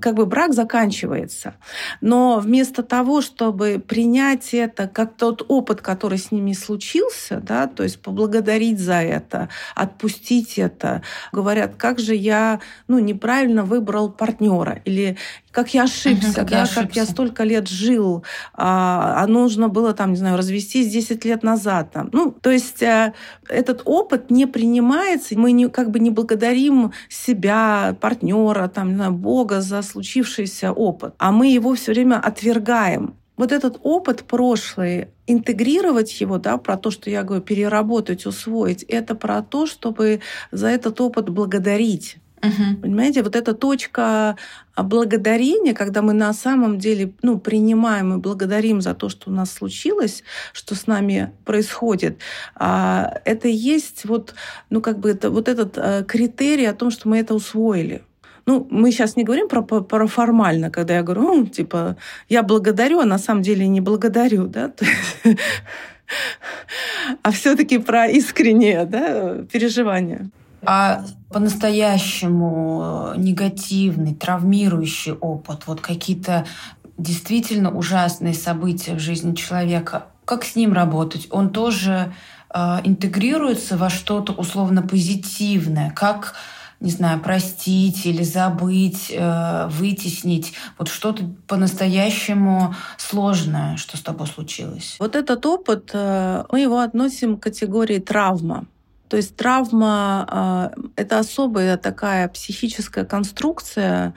[0.00, 1.54] как бы брак заканчивается.
[2.00, 7.82] Но вместо того, чтобы принять это как тот опыт, который с ними случился, да, то
[7.82, 11.02] есть поблагодарить за это, отпустить это,
[11.32, 15.16] говорят, как же я, ну, неправильно выбрал партнера или
[15.52, 16.80] как я ошибся, угу, как, да, я ошибся.
[16.82, 21.42] как я столько лет жил, а, а нужно было там, не знаю, развестись 10 лет
[21.42, 21.90] назад.
[21.92, 22.08] Там.
[22.12, 23.12] Ну, то есть э,
[23.48, 29.12] этот опыт не принимается, мы не, как бы не благодарим себя, партнера, там, не знаю,
[29.12, 33.14] Бога за случившийся опыт, а мы его все время отвергаем.
[33.36, 39.14] Вот этот опыт прошлый, интегрировать его, да, про то, что я говорю, переработать, усвоить, это
[39.14, 40.20] про то, чтобы
[40.52, 42.18] за этот опыт благодарить.
[42.42, 42.80] Угу.
[42.82, 44.36] Понимаете, вот эта точка
[44.76, 49.52] благодарения, когда мы на самом деле ну, принимаем и благодарим за то, что у нас
[49.52, 52.18] случилось, что с нами происходит,
[52.54, 54.34] а, это есть вот,
[54.70, 58.02] ну, как бы это, вот этот э, критерий о том, что мы это усвоили.
[58.50, 61.96] Ну, мы сейчас не говорим про, про формально, когда я говорю, ну, типа,
[62.28, 64.72] я благодарю, а на самом деле не благодарю, да,
[67.22, 70.30] а все-таки про искреннее да, переживание.
[70.62, 76.44] А по-настоящему э, негативный, травмирующий опыт, вот какие-то
[76.98, 81.28] действительно ужасные события в жизни человека, как с ним работать?
[81.30, 82.12] Он тоже
[82.52, 86.34] э, интегрируется во что-то условно позитивное, как
[86.80, 94.96] не знаю, простить или забыть, э, вытеснить, вот что-то по-настоящему сложное, что с тобой случилось.
[94.98, 98.66] Вот этот опыт, э, мы его относим к категории травма.
[99.08, 104.14] То есть травма— это особая такая психическая конструкция,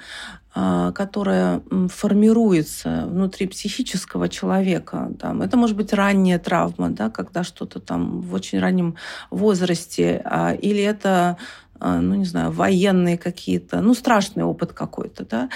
[0.53, 5.11] которая формируется внутри психического человека.
[5.19, 8.95] Там, это может быть ранняя травма, да, когда что-то там в очень раннем
[9.31, 11.37] возрасте, а, или это
[11.83, 15.49] ну, не знаю, военные какие-то, ну, страшный опыт какой-то, да,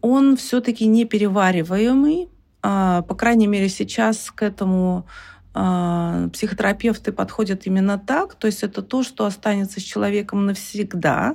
[0.00, 2.28] он все-таки неперевариваемый,
[2.60, 5.06] по крайней мере, сейчас к этому
[5.54, 11.34] а, психотерапевты подходят именно так, то есть это то, что останется с человеком навсегда,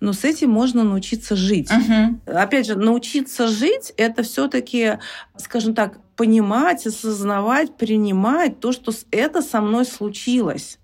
[0.00, 1.70] но с этим можно научиться жить.
[1.70, 2.34] Угу.
[2.34, 4.98] Опять же, научиться жить это все-таки,
[5.36, 10.78] скажем так, понимать, осознавать, принимать то, что это со мной случилось.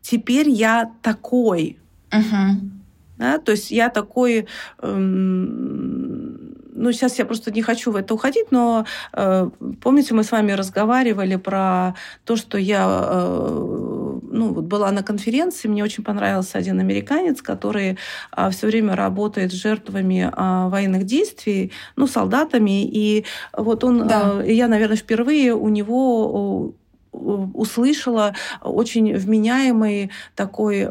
[0.00, 1.78] Теперь я такой.
[2.12, 2.70] Угу.
[3.18, 4.46] Да, то есть я такой
[4.82, 9.50] эм, ну, сейчас я просто не хочу в это уходить, но э,
[9.82, 11.94] помните, мы с вами разговаривали про
[12.24, 17.98] то, что я э, ну, вот была на конференции, мне очень понравился один американец, который
[18.36, 24.40] э, все время работает с жертвами э, военных действий, ну, солдатами, и вот он, да.
[24.42, 26.74] э, я, наверное, впервые у него
[27.12, 30.88] услышала очень вменяемый такой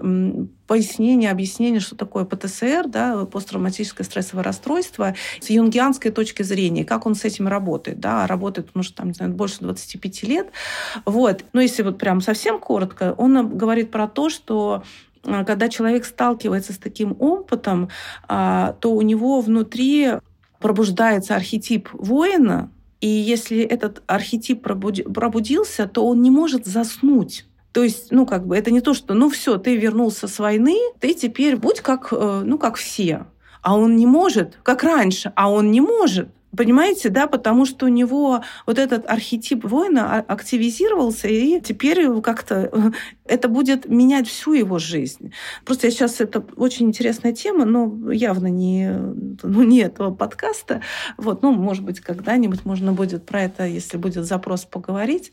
[0.67, 7.15] пояснение, объяснение, что такое ПТСР, да, посттравматическое стрессовое расстройство, с юнгианской точки зрения, как он
[7.15, 7.99] с этим работает.
[7.99, 10.49] Да, работает, может, там, не знаю, больше 25 лет.
[11.05, 11.43] Вот.
[11.53, 14.84] Но если вот прям совсем коротко, он говорит про то, что
[15.23, 17.89] э, когда человек сталкивается с таким опытом,
[18.27, 20.12] а, то у него внутри
[20.60, 22.69] пробуждается архетип воина,
[23.01, 27.45] и если этот архетип пробудился, то он не может заснуть.
[27.71, 30.77] То есть, ну, как бы, это не то, что, ну, все, ты вернулся с войны,
[30.99, 33.27] ты теперь будь как, э, ну, как все.
[33.62, 36.29] А он не может, как раньше, а он не может.
[36.55, 42.91] Понимаете, да, потому что у него вот этот архетип воина а, активизировался, и теперь как-то
[43.25, 45.31] это будет менять всю его жизнь.
[45.63, 48.91] Просто я сейчас, это очень интересная тема, но явно не,
[49.43, 50.81] ну, не этого подкаста.
[51.17, 55.31] Вот, ну, может быть, когда-нибудь можно будет про это, если будет запрос, поговорить.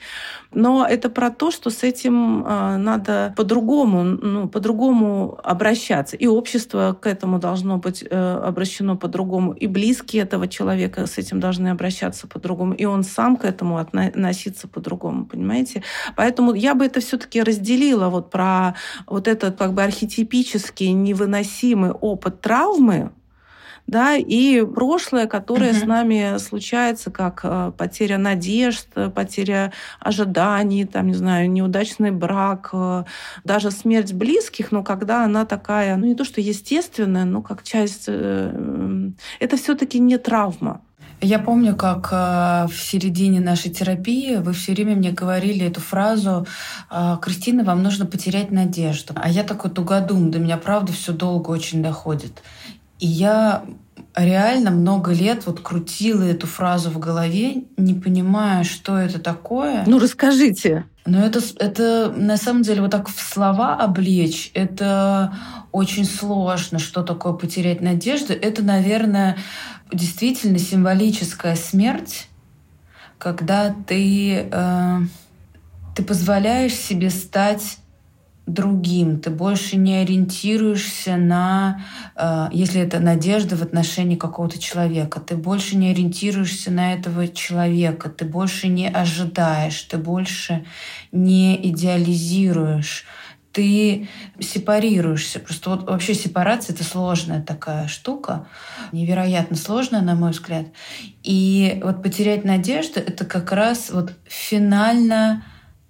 [0.53, 6.17] Но это про то, что с этим э, надо по-другому, ну, по-другому обращаться.
[6.17, 11.41] И общество к этому должно быть э, обращено по-другому, и близкие этого человека с этим
[11.41, 15.83] должны обращаться по-другому, и он сам к этому относиться по-другому, понимаете?
[16.17, 18.75] Поэтому я бы это все-таки разделила вот про
[19.07, 23.11] вот этот как бы архетипический невыносимый опыт травмы,
[23.87, 25.85] да, и прошлое, которое uh-huh.
[25.85, 33.05] с нами случается, как э, потеря надежд, потеря ожиданий, там, не знаю, неудачный брак, э,
[33.45, 38.07] даже смерть близких, но когда она такая, ну не то что естественная, но как часть,
[38.09, 40.83] э, это все-таки не травма.
[41.21, 46.47] Я помню, как э, в середине нашей терапии вы все время мне говорили эту фразу
[46.91, 49.15] э, «Кристина, вам нужно потерять надежду».
[49.17, 52.43] А я такой тугодум, до меня правда все долго очень доходит.
[52.99, 53.65] И я
[54.15, 59.85] реально много лет вот крутила эту фразу в голове, не понимая, что это такое.
[59.87, 60.87] Ну, расскажите.
[61.05, 65.35] Но это, это на самом деле вот так в слова облечь, это
[65.71, 68.33] очень сложно, что такое потерять надежду.
[68.33, 69.37] Это, наверное,
[69.93, 72.29] действительно символическая смерть,
[73.19, 75.01] когда ты, э,
[75.95, 77.79] ты позволяешь себе стать
[78.47, 85.37] другим, ты больше не ориентируешься на, э, если это надежда в отношении какого-то человека, ты
[85.37, 90.65] больше не ориентируешься на этого человека, ты больше не ожидаешь, ты больше
[91.11, 93.05] не идеализируешь
[93.57, 94.07] ты
[94.39, 95.41] сепарируешься.
[95.41, 98.47] Просто вот вообще сепарация— это сложная такая штука,
[98.93, 100.67] невероятно сложная, на мой взгляд.
[101.23, 105.43] И вот потерять надежду— это как раз вот финально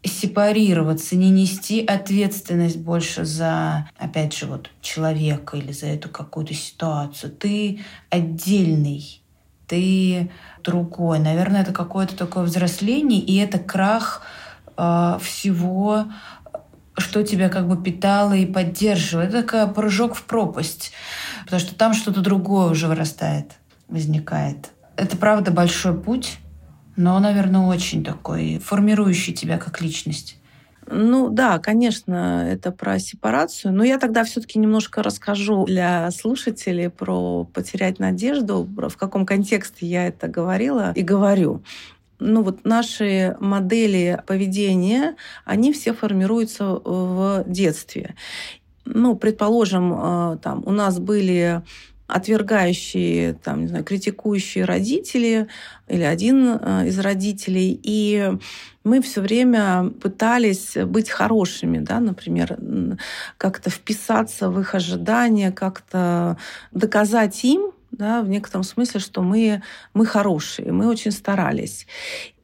[0.05, 7.33] сепарироваться, не нести ответственность больше за, опять же, вот человека или за эту какую-то ситуацию.
[7.33, 9.21] Ты отдельный,
[9.67, 10.31] ты
[10.63, 11.19] другой.
[11.19, 14.23] Наверное, это какое-то такое взросление, и это крах
[14.77, 16.05] э, всего
[16.99, 19.25] что тебя как бы питало и поддерживало.
[19.25, 20.93] Это такой прыжок в пропасть,
[21.45, 23.53] потому что там что-то другое уже вырастает,
[23.89, 24.71] возникает.
[24.97, 26.39] Это правда большой путь,
[26.97, 30.39] но, наверное, очень такой формирующий тебя как личность.
[30.89, 33.75] Ну да, конечно, это про сепарацию.
[33.75, 40.07] Но я тогда все-таки немножко расскажу для слушателей про потерять надежду, в каком контексте я
[40.07, 41.65] это говорила и говорю
[42.19, 48.15] ну вот наши модели поведения, они все формируются в детстве.
[48.85, 51.63] Ну, предположим, э, там у нас были
[52.07, 55.49] отвергающие, там, не знаю, критикующие родители
[55.89, 58.33] или один э, из родителей, и
[58.85, 62.57] мы все время пытались быть хорошими, да, например,
[63.39, 66.37] как-то вписаться в их ожидания, как-то
[66.71, 69.63] доказать им, да, в некотором смысле, что мы,
[69.95, 71.87] мы хорошие, мы очень старались.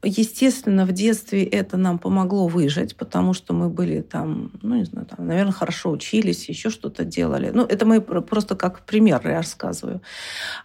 [0.03, 5.07] Естественно, в детстве это нам помогло выжить, потому что мы были там, ну, не знаю,
[5.07, 7.51] там, наверное, хорошо учились, еще что-то делали.
[7.55, 10.01] Ну, это мы просто как пример я рассказываю.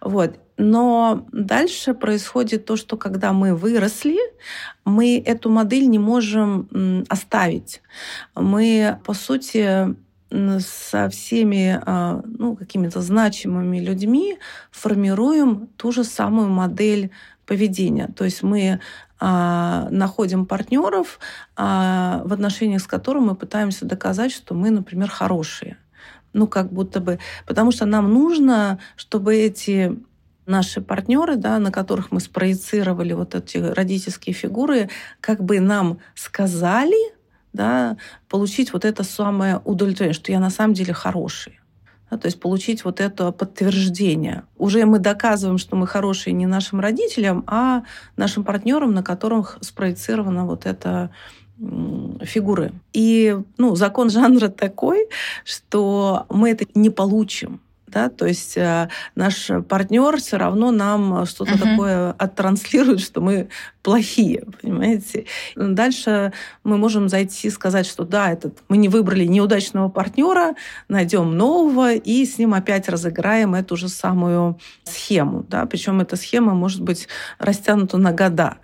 [0.01, 0.39] Вот.
[0.57, 4.17] Но дальше происходит то, что когда мы выросли,
[4.85, 7.81] мы эту модель не можем оставить.
[8.33, 9.95] Мы, по сути,
[10.29, 14.37] со всеми а, ну, какими-то значимыми людьми
[14.71, 17.11] формируем ту же самую модель
[17.45, 18.09] поведения.
[18.15, 18.79] То есть мы
[19.19, 21.19] а, находим партнеров,
[21.55, 25.77] а, в отношениях с которыми мы пытаемся доказать, что мы, например, хорошие.
[26.33, 27.19] Ну, как будто бы.
[27.45, 29.97] Потому что нам нужно, чтобы эти
[30.45, 37.16] наши партнеры, да, на которых мы спроецировали вот эти родительские фигуры, как бы нам сказали,
[37.57, 37.97] да,
[38.29, 41.59] получить вот это самое удовлетворение, что я на самом деле хороший.
[42.09, 44.43] Да, то есть получить вот это подтверждение.
[44.57, 47.83] Уже мы доказываем, что мы хорошие не нашим родителям, а
[48.15, 51.09] нашим партнерам, на которых спроецирована вот эта
[52.21, 52.71] фигуры.
[52.93, 55.09] И ну, закон жанра такой,
[55.43, 57.59] что мы это не получим
[57.97, 61.71] да, то есть э, наш партнер все равно нам что-то uh-huh.
[61.71, 63.49] такое оттранслирует, что мы
[63.81, 65.25] плохие, понимаете.
[65.55, 66.31] Дальше
[66.63, 70.55] мы можем зайти и сказать, что да, этот, мы не выбрали неудачного партнера,
[70.89, 76.53] найдем нового и с ним опять разыграем эту же самую схему, да, причем эта схема
[76.53, 77.07] может быть
[77.39, 78.57] растянута на года.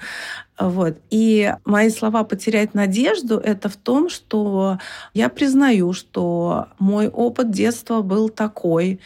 [0.60, 0.98] Вот.
[1.10, 4.78] И мои слова «потерять надежду»— это в том, что
[5.14, 9.00] я признаю, что мой опыт детства был такой,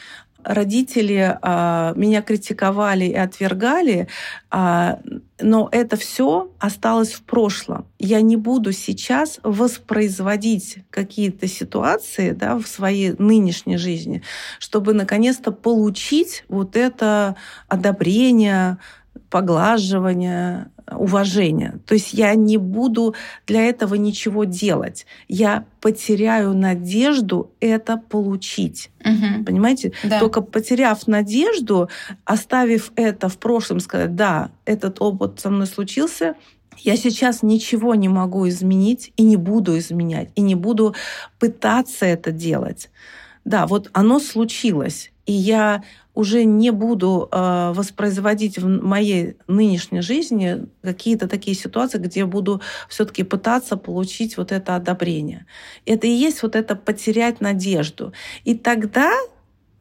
[0.48, 4.08] родители а, меня критиковали и отвергали,
[4.50, 5.00] а,
[5.42, 7.86] но это все осталось в прошлом.
[8.00, 14.24] Я не буду сейчас воспроизводить какие-то ситуации да, в своей нынешней жизни,
[14.60, 17.36] чтобы наконец-то получить вот это
[17.68, 18.78] одобрение,
[19.30, 21.80] поглаживание, уважения.
[21.86, 23.16] То есть я не буду
[23.46, 25.06] для этого ничего делать.
[25.28, 28.90] Я потеряю надежду это получить.
[29.02, 29.46] Угу.
[29.46, 29.94] Понимаете?
[30.04, 30.20] Да.
[30.20, 31.90] Только потеряв надежду,
[32.26, 36.36] оставив это в прошлом, сказать, да, этот опыт со мной случился,
[36.80, 40.96] я сейчас ничего не могу изменить и не буду изменять, и не буду
[41.40, 42.90] пытаться это делать.
[43.46, 45.84] Да, вот оно случилось, и я
[46.18, 52.60] уже не буду э, воспроизводить в моей нынешней жизни какие-то такие ситуации, где буду
[52.90, 55.46] все-таки пытаться получить вот это одобрение.
[55.86, 58.14] Это и есть вот это потерять надежду.
[58.46, 59.12] И тогда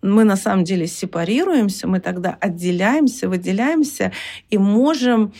[0.02, 4.12] мы на самом деле сепарируемся, мы тогда отделяемся, выделяемся
[4.50, 5.32] и можем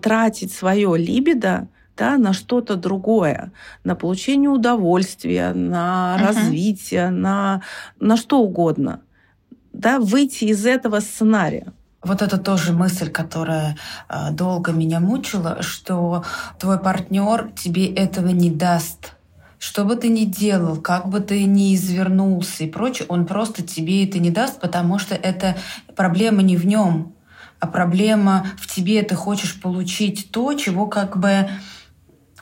[0.00, 3.52] тратить свое либидо да, на что-то другое,
[3.84, 6.26] на получение удовольствия, на uh-huh.
[6.26, 7.62] развитие, на,
[8.00, 9.02] на что угодно
[9.82, 11.72] да, выйти из этого сценария.
[12.02, 13.76] Вот это тоже мысль, которая
[14.08, 16.24] э, долго меня мучила, что
[16.58, 19.14] твой партнер тебе этого не даст.
[19.58, 24.04] Что бы ты ни делал, как бы ты ни извернулся и прочее, он просто тебе
[24.04, 25.56] это не даст, потому что это
[25.94, 27.14] проблема не в нем,
[27.60, 29.02] а проблема в тебе.
[29.02, 31.48] Ты хочешь получить то, чего как бы,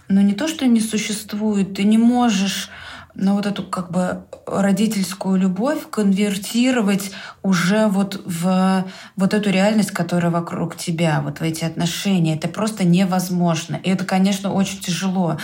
[0.09, 2.71] ну не то, что не существует, ты не можешь
[3.15, 8.85] но вот эту как бы родительскую любовь конвертировать уже вот в
[9.17, 12.37] вот эту реальность, которая вокруг тебя, вот в эти отношения.
[12.37, 13.77] Это просто невозможно.
[13.77, 15.39] И это, конечно, очень тяжело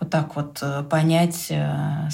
[0.00, 2.08] вот так вот э, понять э,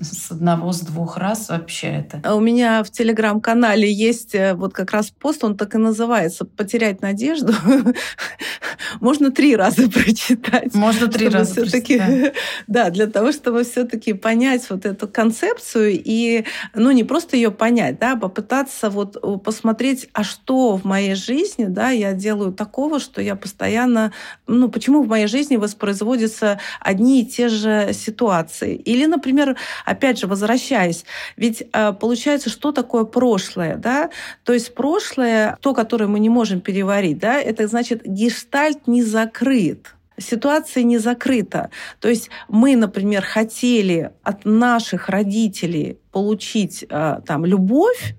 [0.00, 2.20] с одного, с двух раз вообще это.
[2.24, 6.44] А у меня в телеграм-канале есть э, вот как раз пост, он так и называется
[6.44, 7.52] «Потерять надежду».
[9.00, 10.74] Можно три раза прочитать.
[10.74, 12.00] Можно три раза все-таки,
[12.66, 17.98] Да, для того, чтобы все-таки понять вот эту концепцию и, ну, не просто ее понять,
[17.98, 23.00] да, а попытаться вот э, посмотреть, а что в моей жизни, да, я делаю такого,
[23.00, 24.12] что я постоянно,
[24.46, 28.74] ну, почему в моей жизни воспроизводятся одни и те же ситуации.
[28.74, 31.04] Или, например, опять же, возвращаясь,
[31.36, 34.10] ведь э, получается, что такое прошлое, да?
[34.44, 39.94] То есть прошлое, то, которое мы не можем переварить, да, это значит гештальт не закрыт
[40.18, 41.70] ситуация не закрыта.
[42.00, 48.14] То есть мы, например, хотели от наших родителей получить э, там любовь,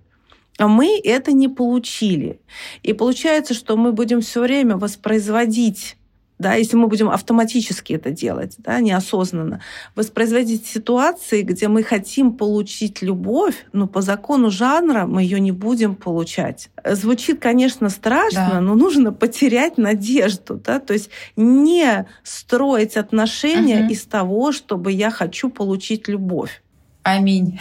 [0.57, 2.39] а мы это не получили.
[2.84, 5.97] И получается, что мы будем все время воспроизводить
[6.44, 9.62] да, если мы будем автоматически это делать, да, неосознанно,
[9.96, 15.96] воспроизводить ситуации, где мы хотим получить любовь, но по закону жанра мы ее не будем
[15.96, 16.70] получать.
[16.86, 18.62] Звучит, конечно, страшно, да.
[18.62, 23.94] но нужно потерять надежду, да, то есть не строить отношения угу.
[23.94, 26.62] из того, чтобы я хочу получить любовь.
[27.04, 27.60] Аминь.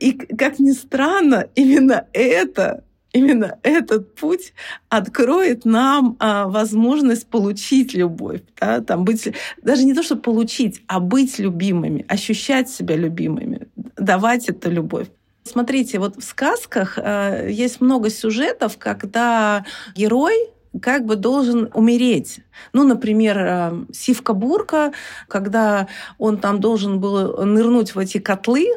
[0.00, 2.83] И, как ни странно, именно это
[3.14, 4.52] именно этот путь
[4.90, 11.00] откроет нам а, возможность получить любовь, да, там быть, даже не то, чтобы получить, а
[11.00, 15.06] быть любимыми, ощущать себя любимыми, давать эту любовь.
[15.44, 20.34] Смотрите, вот в сказках э, есть много сюжетов, когда герой
[20.80, 22.40] как бы должен умереть.
[22.72, 24.92] Ну, например, э, Сивка-Бурка,
[25.28, 25.86] когда
[26.18, 28.68] он там должен был нырнуть в эти котлы,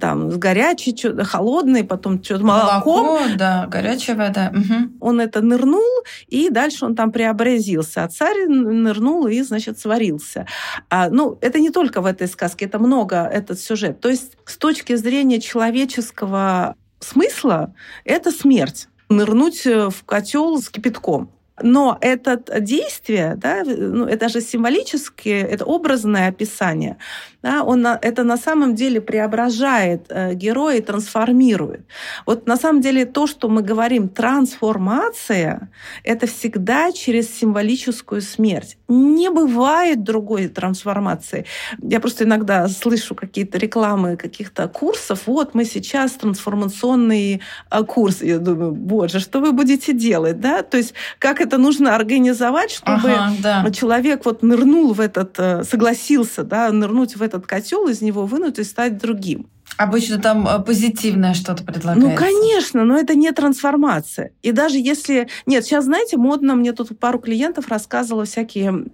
[0.00, 3.06] там с горячей, что-то холодной, потом что-то молоком.
[3.06, 4.52] Молоко, да, горячая вода.
[4.54, 4.98] Угу.
[5.00, 5.82] Он это нырнул,
[6.28, 8.04] и дальше он там преобразился.
[8.04, 10.46] А царь нырнул и, значит, сварился.
[10.88, 14.00] А, ну, это не только в этой сказке, это много, этот сюжет.
[14.00, 17.74] То есть с точки зрения человеческого смысла,
[18.04, 18.88] это смерть.
[19.08, 21.30] Нырнуть в котел с кипятком.
[21.62, 26.98] Но это действие, да, ну, это же символическое, это образное описание,
[27.46, 31.86] да, он это на самом деле преображает э, героя и трансформирует.
[32.26, 35.68] Вот на самом деле то, что мы говорим трансформация,
[36.02, 38.78] это всегда через символическую смерть.
[38.88, 41.44] Не бывает другой трансформации.
[41.80, 45.22] Я просто иногда слышу какие-то рекламы каких-то курсов.
[45.26, 47.40] Вот мы сейчас трансформационный
[47.70, 48.22] э, курс.
[48.22, 50.62] Я думаю, боже, что вы будете делать, да?
[50.62, 53.70] То есть как это нужно организовать, чтобы ага, да.
[53.70, 58.58] человек вот нырнул в этот, э, согласился, да, нырнуть в этот котел, из него вынуть
[58.58, 59.48] и стать другим.
[59.76, 62.08] Обычно там э, позитивное что-то предлагается.
[62.08, 64.30] Ну, конечно, но это не трансформация.
[64.42, 65.28] И даже если...
[65.44, 68.86] Нет, сейчас, знаете, модно, мне тут пару клиентов рассказывала всякие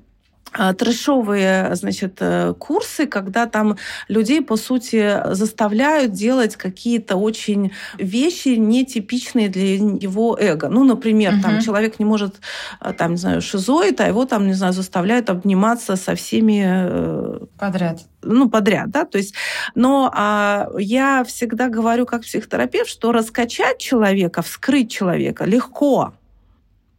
[0.52, 3.76] трэшовые, значит, э, курсы, когда там
[4.08, 10.68] людей, по сути, заставляют делать какие-то очень вещи нетипичные для его эго.
[10.68, 11.42] Ну, например, угу.
[11.42, 12.36] там человек не может,
[12.80, 16.62] а, там, не знаю, шизоид, а его там, не знаю, заставляют обниматься со всеми...
[16.66, 18.00] Э, подряд.
[18.22, 19.34] Ну, подряд, да, то есть...
[19.74, 26.12] Но а, я всегда говорю как психотерапевт, что раскачать человека, вскрыть человека легко.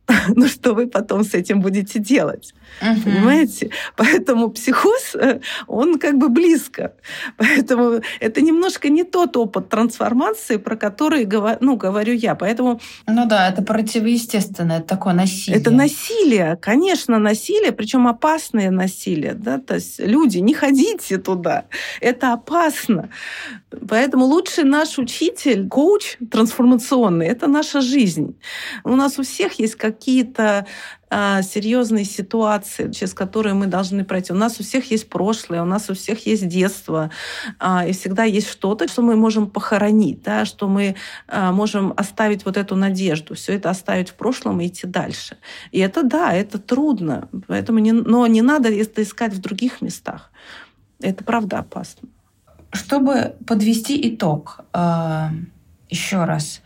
[0.36, 2.54] ну что вы потом с этим будете делать?
[2.82, 3.04] Uh-huh.
[3.04, 3.70] Понимаете?
[3.96, 6.94] Поэтому психоз, э, он как бы близко.
[7.38, 11.28] Поэтому это немножко не тот опыт трансформации, про который
[11.60, 12.36] ну, говорю я.
[12.36, 12.80] Поэтому...
[13.08, 15.60] Ну да, это противоестественное, это такое насилие.
[15.60, 19.34] Это насилие, конечно, насилие, причем опасное насилие.
[19.34, 19.60] Да?
[19.60, 21.66] То есть люди, не ходите туда.
[22.02, 23.10] Это опасно.
[23.90, 28.36] Поэтому лучший наш учитель, коуч трансформационный, это наша жизнь.
[28.84, 30.66] У нас у всех есть какие-то
[31.44, 34.34] серьезные ситуации, через которые мы должны пройти.
[34.34, 37.12] У нас у всех есть прошлое, у нас у всех есть детство,
[37.60, 40.96] а, и всегда есть что-то, что мы можем похоронить, да, что мы
[41.28, 45.38] а, можем оставить вот эту надежду, все это оставить в прошлом и идти дальше.
[45.72, 50.32] И это да, это трудно, поэтому не, но не надо это искать в других местах.
[51.00, 52.10] Это правда опасно.
[52.72, 54.62] Чтобы подвести итог,
[55.90, 56.62] еще раз,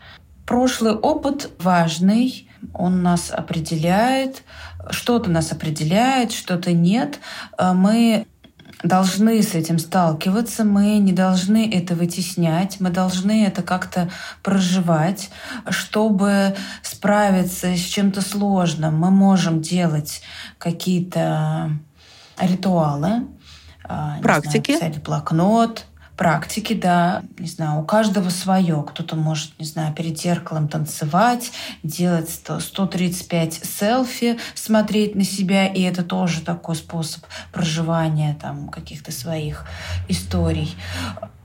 [0.46, 4.42] прошлый опыт важный, он нас определяет,
[4.90, 7.18] что-то нас определяет, что-то нет.
[7.58, 8.26] Э, мы
[8.82, 14.10] должны с этим сталкиваться, мы не должны это вытеснять, мы должны это как-то
[14.42, 15.30] проживать.
[15.68, 20.22] Чтобы справиться с чем-то сложным, мы можем делать
[20.58, 21.72] какие-то
[22.40, 23.26] ритуалы,
[23.84, 25.86] а, практики, знаю, писать блокнот,
[26.18, 28.84] практики, да, не знаю, у каждого свое.
[28.86, 31.52] Кто-то может, не знаю, перед зеркалом танцевать,
[31.82, 39.64] делать 135 селфи, смотреть на себя, и это тоже такой способ проживания там каких-то своих
[40.08, 40.76] историй.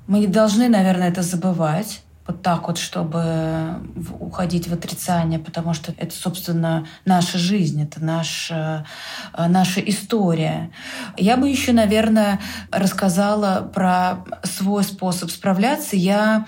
[0.08, 3.82] Мы не должны, наверное, это забывать вот так вот, чтобы
[4.20, 8.86] уходить в отрицание, потому что это, собственно, наша жизнь, это наша,
[9.34, 10.72] э, наша история.
[11.18, 12.40] Я бы еще, наверное,
[12.72, 15.96] рассказала про свой способ справляться.
[15.96, 16.46] Я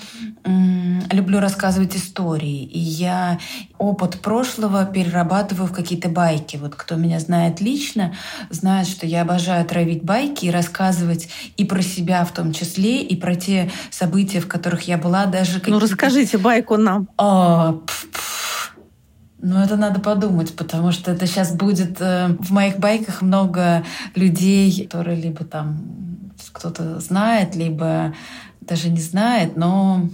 [1.11, 3.39] люблю рассказывать истории, и я
[3.77, 6.57] опыт прошлого перерабатываю в какие-то байки.
[6.57, 8.13] Вот кто меня знает лично,
[8.49, 13.15] знает, что я обожаю травить байки и рассказывать и про себя в том числе, и
[13.15, 17.07] про те события, в которых я была, даже ну, расскажите байку нам.
[17.17, 17.77] А,
[19.41, 21.97] ну, это надо подумать, потому что это сейчас будет...
[21.99, 23.83] Э, в моих байках много
[24.15, 25.77] людей, которые либо там
[26.51, 28.13] кто-то знает, либо
[28.61, 30.09] даже не знает, но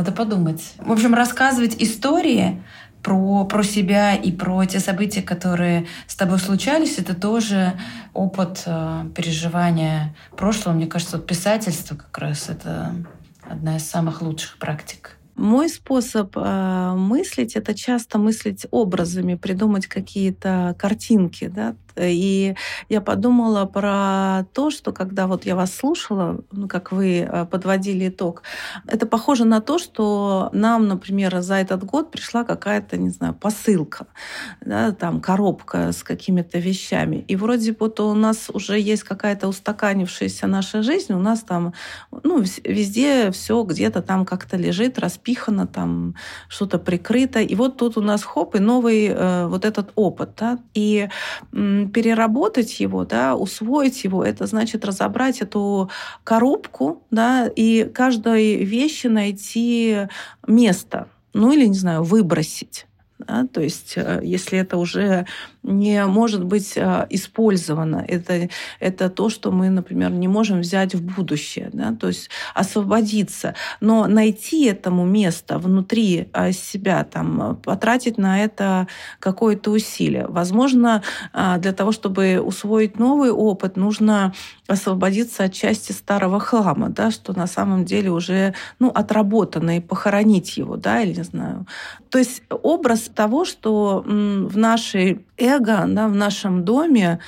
[0.00, 0.72] надо подумать.
[0.78, 2.62] В общем, рассказывать истории
[3.02, 7.74] про, про себя и про те события, которые с тобой случались, это тоже
[8.14, 10.74] опыт э, переживания прошлого.
[10.74, 12.94] Мне кажется, вот писательство как раз это
[13.42, 15.16] одна из самых лучших практик.
[15.36, 22.54] Мой способ э, мыслить это часто мыслить образами, придумать какие-то картинки, да, И
[22.88, 28.08] я подумала про то, что когда вот я вас слушала, ну, как вы э, подводили
[28.08, 28.42] итог,
[28.86, 34.06] это похоже на то, что нам, например, за этот год пришла какая-то, не знаю, посылка,
[34.60, 37.24] да, там коробка с какими-то вещами.
[37.28, 41.72] И вроде бы у нас уже есть какая-то устаканившаяся наша жизнь, у нас там,
[42.22, 46.14] ну, везде все где-то там как-то лежит, распихано, там
[46.48, 47.40] что-то прикрыто.
[47.40, 51.08] И вот тут у нас хоп, и новый э, вот этот опыт, да, и
[51.88, 55.90] переработать его, да, усвоить его, это значит разобрать эту
[56.24, 60.08] коробку, да, и каждой вещи найти
[60.46, 62.86] место, ну или, не знаю, выбросить.
[63.18, 63.46] Да?
[63.52, 65.26] То есть, э, если это уже
[65.62, 68.48] не может быть э, использовано, это,
[68.80, 71.94] это то, что мы, например, не можем взять в будущее, да?
[71.94, 78.88] то есть освободиться, но найти этому место внутри э, себя, там, потратить на это
[79.18, 80.26] какое-то усилие.
[80.28, 81.02] Возможно,
[81.32, 84.32] для того, чтобы усвоить новый опыт, нужно
[84.66, 90.56] освободиться от части старого хлама, да, что на самом деле уже ну, отработано, и похоронить
[90.56, 91.66] его, да, или не знаю.
[92.08, 97.20] То есть образ того, что в нашей эго, да, в нашем доме,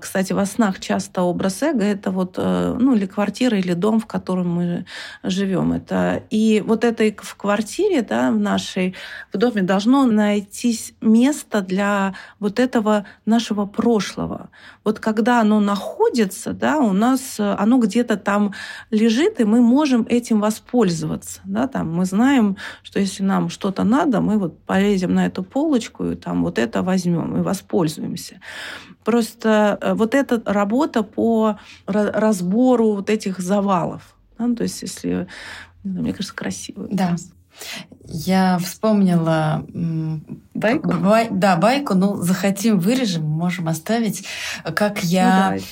[0.00, 4.06] кстати, во снах часто образ эго это вот, э, ну, или квартира, или дом, в
[4.06, 4.86] котором мы
[5.24, 5.72] живем.
[5.72, 8.94] Это и вот этой в квартире, да, в нашей
[9.32, 14.50] в доме должно найтись место для вот этого нашего прошлого.
[14.84, 18.54] Вот когда оно находится, да, у нас э, оно где-то там
[18.90, 24.20] лежит, и мы можем этим воспользоваться, да, там мы знаем, что если нам что-то надо,
[24.20, 28.40] мы вот полезем на эту полочку и там вот это возьмем и воспользуемся.
[29.04, 35.26] Просто э, вот эта работа по разбору вот этих завалов, да, ну, то есть если,
[35.82, 36.88] мне кажется, красиво.
[36.90, 37.16] Да.
[38.06, 39.64] Я вспомнила
[40.54, 40.88] байку.
[40.88, 41.94] Бай, да, байку.
[41.94, 44.26] Ну, захотим вырежем, можем оставить,
[44.74, 45.52] как я.
[45.52, 45.62] Ну,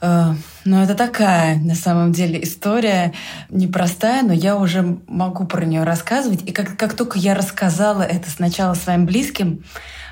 [0.00, 0.34] Э,
[0.64, 3.12] ну, это такая, на самом деле, история
[3.48, 6.42] непростая, но я уже могу про нее рассказывать.
[6.48, 9.64] И как, как только я рассказала это сначала своим близким,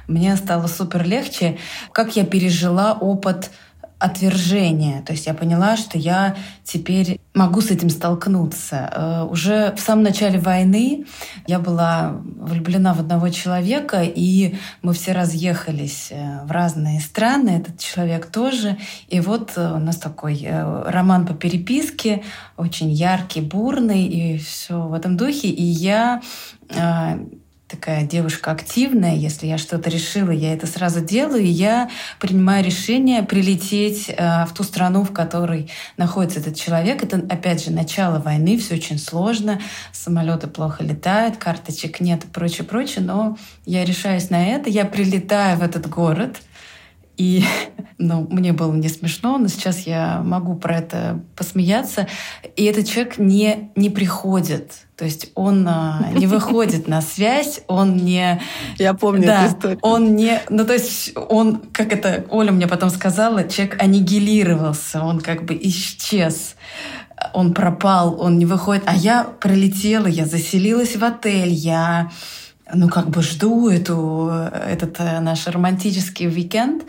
[0.07, 1.59] мне стало супер легче,
[1.93, 3.51] как я пережила опыт
[4.05, 5.03] отвержения.
[5.03, 8.91] То есть я поняла, что я теперь могу с этим столкнуться.
[8.93, 11.07] Э, уже в самом начале войны
[11.47, 17.79] я была влюблена в одного человека, и мы все разъехались э, в разные страны, этот
[17.79, 18.77] человек тоже.
[19.09, 22.23] И вот э, у нас такой роман по переписке,
[22.57, 25.49] очень яркий, бурный, и все в этом духе.
[25.49, 26.21] И я
[27.69, 31.91] такая девушка активная, если я что-то решила, я это сразу делаю, и я
[32.21, 37.03] принимаю решение прилететь э, в ту страну, в которой находится этот человек.
[37.03, 39.61] Это, опять же, начало войны, все очень сложно,
[39.93, 45.59] самолеты плохо летают, карточек нет и прочее, прочее, но я решаюсь на это, я прилетаю
[45.59, 46.37] в этот город—
[47.17, 47.45] и
[47.99, 52.09] ну, мне было не смешно, но сейчас я могу про это посмеяться.
[52.57, 54.73] И этот человек не, не приходит.
[54.97, 58.41] То есть он а, не выходит на связь, он не...
[58.79, 59.79] Я помню да, эту историю.
[59.83, 60.41] Он не...
[60.49, 65.59] Ну, то есть он, как это Оля мне потом сказала, человек аннигилировался, он как бы
[65.61, 66.57] исчез
[67.33, 68.83] он пропал, он не выходит.
[68.87, 72.11] А я прилетела, я заселилась в отель, я
[72.73, 76.85] ну, как бы жду эту, этот э, наш романтический уикенд.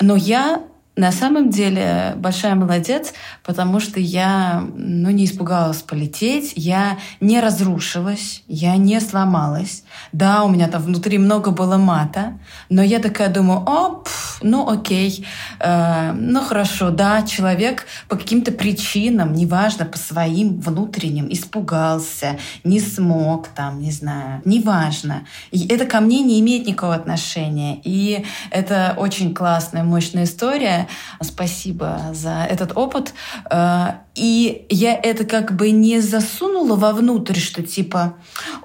[0.00, 0.62] Но я
[0.96, 8.42] на самом деле большая молодец, потому что я ну, не испугалась полететь, я не разрушилась,
[8.46, 9.82] я не сломалась.
[10.12, 12.38] Да, у меня там внутри много было мата,
[12.68, 14.08] но я такая думаю, оп,
[14.40, 15.26] ну окей,
[15.58, 23.48] э, ну хорошо, да, человек по каким-то причинам, неважно, по своим внутренним, испугался, не смог,
[23.48, 25.26] там, не знаю, неважно.
[25.50, 27.80] И это ко мне не имеет никакого отношения.
[27.82, 30.83] И это очень классная, мощная история.
[31.20, 33.14] Спасибо за этот опыт.
[33.50, 38.14] Э, и я это как бы не засунула вовнутрь, что типа,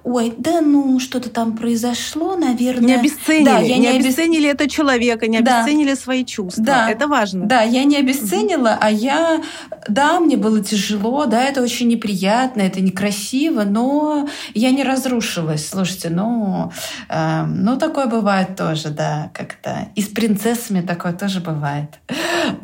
[0.03, 2.87] ой, да ну, что-то там произошло, наверное.
[2.87, 3.45] Не обесценили.
[3.45, 4.61] Да, я не, не обесценили обесц...
[4.61, 5.57] это человека, не да.
[5.61, 6.63] обесценили свои чувства.
[6.63, 6.91] Да.
[6.91, 7.45] Это важно.
[7.45, 9.41] Да, я не обесценила, а я,
[9.87, 15.67] да, мне было тяжело, да, это очень неприятно, это некрасиво, но я не разрушилась.
[15.67, 16.71] Слушайте, ну,
[17.09, 19.87] э, ну такое бывает тоже, да, как-то.
[19.95, 21.89] И с принцессами такое тоже бывает.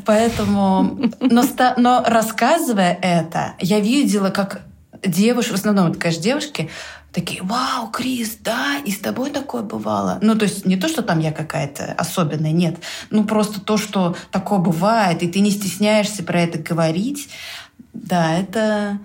[0.05, 1.43] Поэтому, но,
[1.77, 4.61] но рассказывая это, я видела, как
[5.03, 6.69] девушки, в основном это, конечно, девушки,
[7.11, 10.19] такие, вау, Крис, да, и с тобой такое бывало.
[10.21, 12.77] Ну, то есть не то, что там я какая-то особенная, нет.
[13.09, 17.29] Ну, просто то, что такое бывает, и ты не стесняешься про это говорить.
[17.93, 18.99] Да, это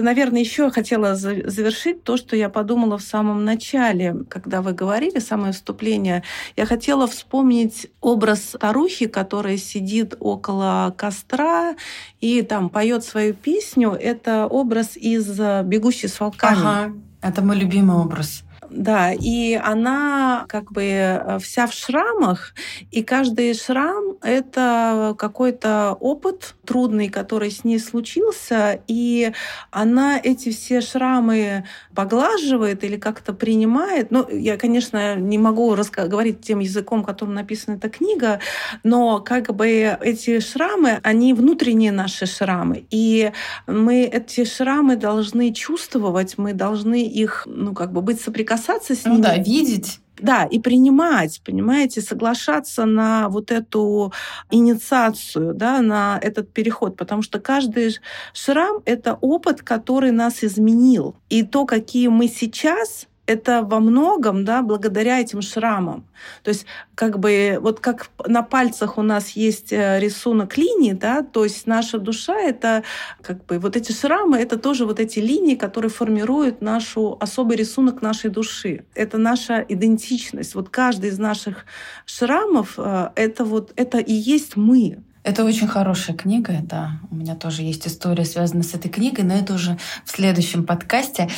[0.00, 5.52] наверное, еще хотела завершить то, что я подумала в самом начале, когда вы говорили, самое
[5.52, 6.22] вступление.
[6.56, 11.74] Я хотела вспомнить образ старухи, которая сидит около костра
[12.20, 13.92] и там поет свою песню.
[13.92, 15.26] Это образ из
[15.64, 16.60] «Бегущей с волками».
[16.60, 18.44] Ага, это мой любимый образ.
[18.70, 22.54] Да, и она как бы э, вся в шрамах,
[22.92, 29.32] и каждый шрам— это какой-то опыт трудный, который с ней случился, и
[29.72, 31.64] она эти все шрамы
[31.96, 34.12] поглаживает или как-то принимает.
[34.12, 38.38] Ну, я, конечно, не могу говорить тем языком, которым написана эта книга,
[38.84, 43.32] но как бы эти шрамы, они внутренние наши шрамы, и
[43.66, 49.04] мы эти шрамы должны чувствовать, мы должны их, ну, как бы быть соприкасаться соприкасаться с
[49.04, 50.00] ну, да, видеть.
[50.18, 54.12] Да, и принимать, понимаете, соглашаться на вот эту
[54.50, 57.98] инициацию, да, на этот переход, потому что каждый
[58.34, 61.16] шрам— это опыт, который нас изменил.
[61.30, 66.04] И то, какие мы сейчас, это во многом, да, благодаря этим шрамам.
[66.42, 71.22] То есть как бы вот как на пальцах у нас есть э, рисунок линий, да,
[71.22, 72.82] то есть наша душа— это
[73.22, 78.02] как бы вот эти шрамы, это тоже вот эти линии, которые формируют нашу особый рисунок
[78.02, 78.84] нашей души.
[78.94, 80.54] Это наша идентичность.
[80.54, 81.66] Вот каждый из наших
[82.06, 85.02] шрамов э,— это вот это и есть мы.
[85.22, 86.92] Это очень хорошая книга, да.
[87.10, 91.28] У меня тоже есть история, связанная с этой книгой, но это уже в следующем подкасте.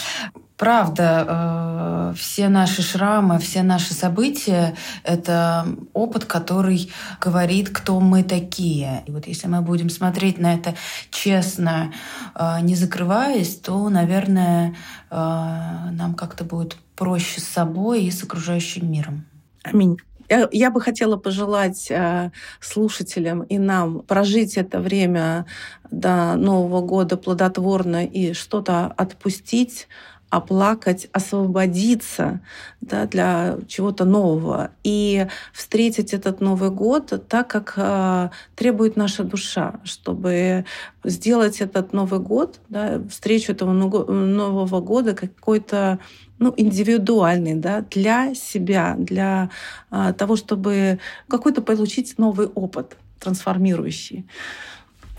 [0.57, 9.03] Правда, э, все наши шрамы, все наши события— это опыт, который говорит, кто мы такие.
[9.07, 10.77] И вот если мы будем смотреть на это
[11.11, 11.93] честно,
[12.37, 14.77] э, не закрываясь, то, наверное,
[15.11, 19.27] э, нам как-то будет проще с собой и с окружающим миром.
[19.65, 19.97] Аминь.
[20.33, 25.45] Я, я бы хотела пожелать э, слушателям и нам прожить это время
[25.91, 29.89] до Нового года плодотворно и что-то отпустить,
[30.33, 32.41] оплакать, освободиться
[32.81, 39.81] да, для чего-то нового и встретить этот Новый год так, как э, требует наша душа,
[39.85, 40.65] чтобы
[41.05, 45.99] сделать этот Новый год, да, встречу этого Нового года какой-то
[46.39, 49.51] ну, индивидуальный, да, для себя, для
[49.91, 54.27] а, того, чтобы какой-то получить новый опыт, трансформирующий.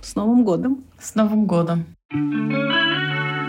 [0.01, 0.83] С Новым годом!
[0.99, 1.85] С Новым годом!
[2.11, 3.42] thank you